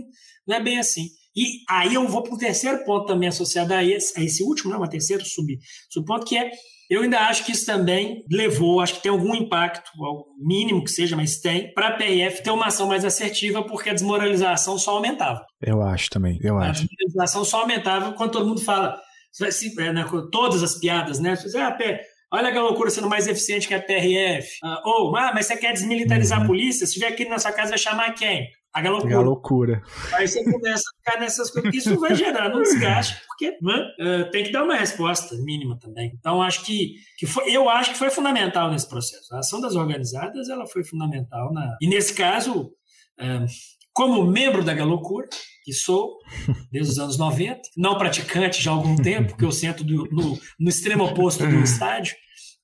[0.48, 1.08] não é bem assim.
[1.36, 4.72] E aí eu vou para o terceiro ponto também associado a esse, a esse último,
[4.72, 5.58] não, né, um terceiro sub,
[5.90, 6.52] subponto, que é
[6.90, 9.92] eu ainda acho que isso também levou, acho que tem algum impacto,
[10.38, 13.94] mínimo que seja, mas tem, para a PRF ter uma ação mais assertiva, porque a
[13.94, 15.46] desmoralização só aumentava.
[15.62, 16.84] Eu acho também, eu a acho.
[16.84, 19.00] A desmoralização só aumentava quando todo mundo fala,
[19.80, 21.36] é, né, todas as piadas, né?
[21.36, 21.76] Você diz, ah,
[22.34, 24.58] Olha que loucura sendo mais eficiente que a PRF.
[24.64, 26.46] Ah, ou, ah, mas você quer desmilitarizar uhum.
[26.46, 26.88] a polícia?
[26.88, 28.48] Se estiver aqui na sua casa, vai chamar quem?
[28.74, 29.20] A galocura.
[29.20, 29.84] loucura.
[30.14, 31.74] Aí você começa a ficar nessas coisas.
[31.76, 36.12] Isso vai gerar um desgaste, porque né, uh, tem que dar uma resposta mínima também.
[36.20, 39.36] Então, acho que, que foi, eu acho que foi fundamental nesse processo.
[39.36, 41.54] A ação das organizadas ela foi fundamental.
[41.54, 42.72] Na, e nesse caso,
[43.22, 43.46] uh,
[43.94, 45.28] como membro da Galocura,
[45.64, 46.18] que sou
[46.72, 50.40] desde os anos 90, não praticante já há algum tempo, porque eu sento do, no,
[50.60, 52.16] no extremo oposto do estádio,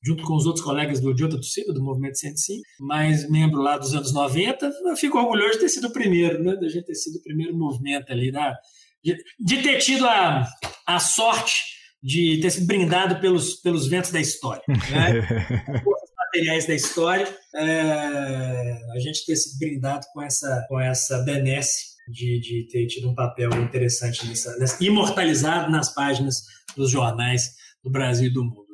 [0.04, 3.78] junto com os outros colegas do, de outra torcida, do Movimento 105, mas membro lá
[3.78, 6.56] dos anos 90, eu fico orgulhoso de ter sido o primeiro, né?
[6.56, 8.56] Da gente ter sido o primeiro movimento ali, da,
[9.04, 10.47] de, de ter tido a,
[10.86, 14.64] a sorte de ter sido brindado pelos, pelos ventos da história.
[14.68, 15.84] Né?
[16.30, 22.39] materiais da história, é, a gente ter sido brindado com essa, com essa benesse de,
[22.39, 26.43] de ter tido um papel interessante nessa, nessa, imortalizado nas páginas
[26.76, 28.68] dos jornais do Brasil e do mundo.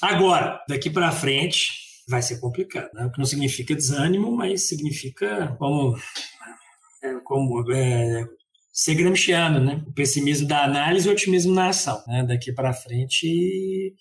[0.00, 1.72] Agora, daqui para frente,
[2.08, 3.06] vai ser complicado, né?
[3.06, 5.96] O que não significa desânimo, mas significa como,
[7.02, 8.26] é, como é,
[8.72, 9.82] ser gramsciano, né?
[9.86, 12.02] O pessimismo da análise e o otimismo na ação.
[12.06, 12.24] Né?
[12.24, 13.94] Daqui para frente,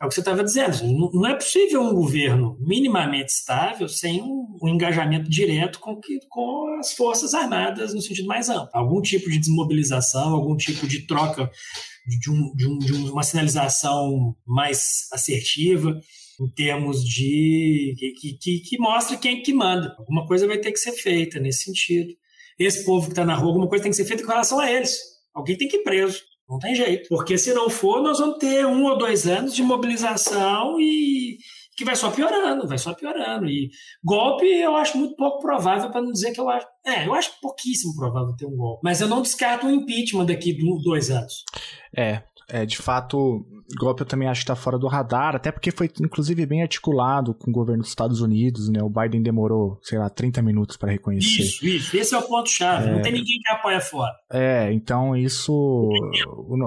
[0.00, 1.10] é o que você estava dizendo.
[1.12, 6.78] Não é possível um governo minimamente estável sem um, um engajamento direto com, que, com
[6.78, 8.70] as forças armadas no sentido mais amplo.
[8.72, 11.50] Algum tipo de desmobilização, algum tipo de troca
[12.06, 16.00] de, um, de, um, de uma sinalização mais assertiva
[16.40, 19.94] em termos de que, que, que mostra quem que manda.
[19.98, 22.12] Alguma coisa vai ter que ser feita nesse sentido.
[22.58, 24.70] Esse povo que está na rua, alguma coisa tem que ser feita com relação a
[24.70, 24.98] eles.
[25.34, 26.22] Alguém tem que ir preso.
[26.48, 27.08] Não tem jeito.
[27.08, 31.38] Porque se não for, nós vamos ter um ou dois anos de mobilização e
[31.80, 33.46] que vai só piorando, vai só piorando.
[33.46, 33.70] E
[34.04, 36.66] golpe eu acho muito pouco provável, para não dizer que eu acho.
[36.84, 38.82] É, eu acho pouquíssimo provável ter um golpe.
[38.84, 41.42] Mas eu não descarto um impeachment daqui dois anos.
[41.96, 43.46] É, é, de fato,
[43.78, 47.34] golpe eu também acho que está fora do radar, até porque foi inclusive bem articulado
[47.34, 48.82] com o governo dos Estados Unidos, né?
[48.82, 51.42] O Biden demorou, sei lá, 30 minutos para reconhecer.
[51.42, 51.96] Isso, isso.
[51.96, 52.88] Esse é o ponto-chave.
[52.88, 52.92] É...
[52.92, 54.12] Não tem ninguém que apoia fora.
[54.32, 55.88] É, então isso.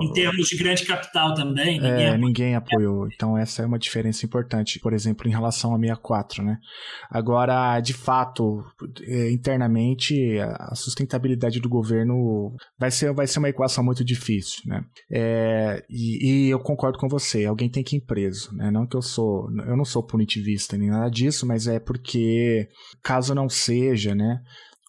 [0.02, 2.28] Em termos de grande capital também, ninguém, é, apoiou.
[2.28, 3.08] ninguém apoiou.
[3.14, 6.58] Então essa é uma diferença importante, por exemplo, em relação a 64, né?
[7.10, 8.64] Agora, de fato,
[9.02, 14.84] é, internamente, a sustentabilidade do governo vai ser, vai ser uma equação muito difícil, né?
[15.12, 18.72] É, e, e eu concordo concordo com você, alguém tem que ir preso, né?
[18.72, 22.68] Não que eu sou, eu não sou punitivista nem nada disso, mas é porque
[23.02, 24.42] caso não seja, né?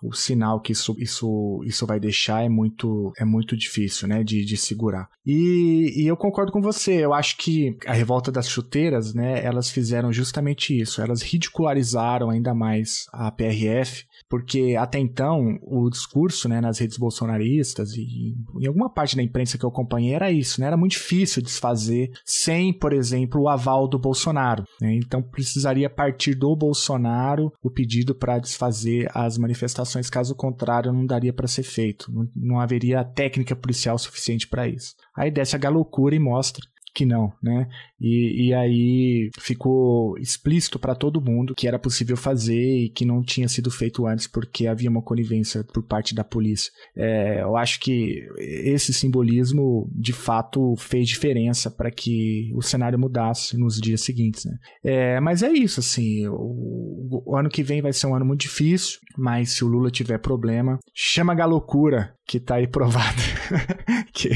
[0.02, 4.44] o sinal que isso, isso, isso vai deixar é muito, é muito difícil, né, de,
[4.44, 5.08] de segurar.
[5.24, 9.70] E, e eu concordo com você, eu acho que a revolta das chuteiras, né, elas
[9.70, 16.60] fizeram justamente isso, elas ridicularizaram ainda mais a PRF, porque até então o discurso né,
[16.60, 20.66] nas redes bolsonaristas e em alguma parte da imprensa que eu acompanhei era isso, né?
[20.66, 24.64] Era muito difícil desfazer sem, por exemplo, o aval do Bolsonaro.
[24.80, 24.96] Né?
[24.96, 31.32] Então precisaria partir do Bolsonaro o pedido para desfazer as manifestações, caso contrário não daria
[31.32, 34.94] para ser feito, não, não haveria técnica policial suficiente para isso.
[35.16, 36.64] Aí desce a galocura e mostra
[36.94, 37.68] que não, né?
[38.00, 43.22] E, e aí ficou explícito para todo mundo que era possível fazer e que não
[43.22, 46.70] tinha sido feito antes porque havia uma conivência por parte da polícia.
[46.96, 53.56] É, eu acho que esse simbolismo de fato fez diferença para que o cenário mudasse
[53.56, 54.56] nos dias seguintes, né?
[54.84, 58.42] É, mas é isso, assim, o, o, ano que vem vai ser um ano muito
[58.42, 63.22] difícil, mas se o Lula tiver problema, chama a galocura que tá aí provada.
[64.12, 64.30] que...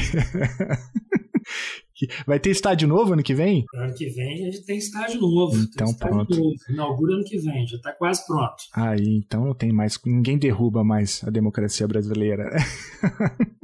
[2.25, 3.65] Vai ter estádio novo ano que vem?
[3.73, 5.57] Ano que vem a gente tem estádio novo.
[5.57, 6.35] Então pronto.
[6.35, 6.55] Novo.
[6.69, 8.55] Inaugura ano que vem, já está quase pronto.
[8.73, 9.99] Aí, então não tem mais.
[10.05, 12.49] Ninguém derruba mais a democracia brasileira.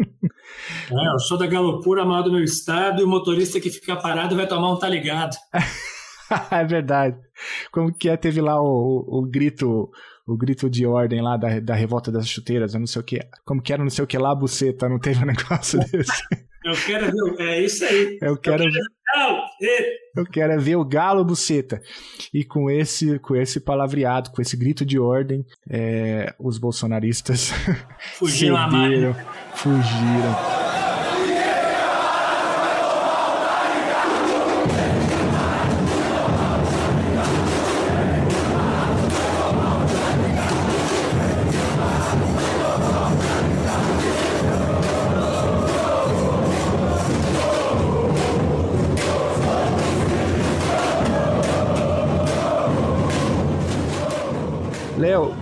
[0.89, 4.35] É, eu sou da galopura mal do meu estado e o motorista que fica parado
[4.35, 5.35] vai tomar um tá ligado.
[6.51, 7.17] é verdade.
[7.71, 8.15] Como que é?
[8.15, 8.65] Teve lá o,
[9.07, 9.91] o, o grito
[10.27, 13.19] o grito de ordem lá da, da revolta das chuteiras, eu não sei o que.
[13.45, 16.23] Como que era, não sei o que lá, buceta, não teve um negócio desse.
[16.65, 18.17] Eu quero ver, é isso aí.
[18.19, 21.79] Eu quero, eu quero, eu quero ver o galo buceta.
[22.33, 27.51] E com esse, com esse palavreado, com esse grito de ordem, é, os bolsonaristas
[28.17, 28.57] fugiram,
[29.53, 30.64] fugiram.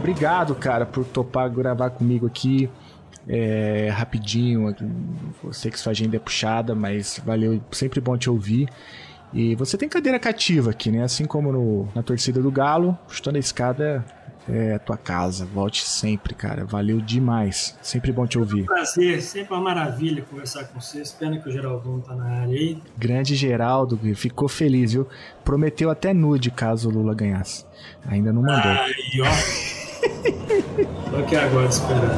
[0.04, 2.70] Obrigado, cara, por topar gravar comigo aqui.
[3.26, 4.76] É, rapidinho,
[5.54, 8.68] sei que sua agenda é puxada, mas valeu, sempre bom te ouvir.
[9.34, 11.04] E você tem cadeira cativa aqui, né?
[11.04, 14.06] Assim como no, na torcida do Galo, chutando a escada
[14.48, 15.46] é a tua casa.
[15.46, 16.66] Volte sempre, cara.
[16.66, 17.78] Valeu demais.
[17.82, 18.60] Sempre bom te ouvir.
[18.60, 21.02] É um prazer, sempre uma maravilha conversar com você.
[21.02, 22.78] Espero que o Geraldão tá na área aí.
[22.98, 25.08] Grande Geraldo, ficou feliz, viu?
[25.46, 27.66] Prometeu até nude caso o Lula ganhasse.
[28.06, 28.72] Ainda não mandou.
[28.72, 29.83] Aí, ó.
[30.24, 32.18] Tô aqui agora esperando.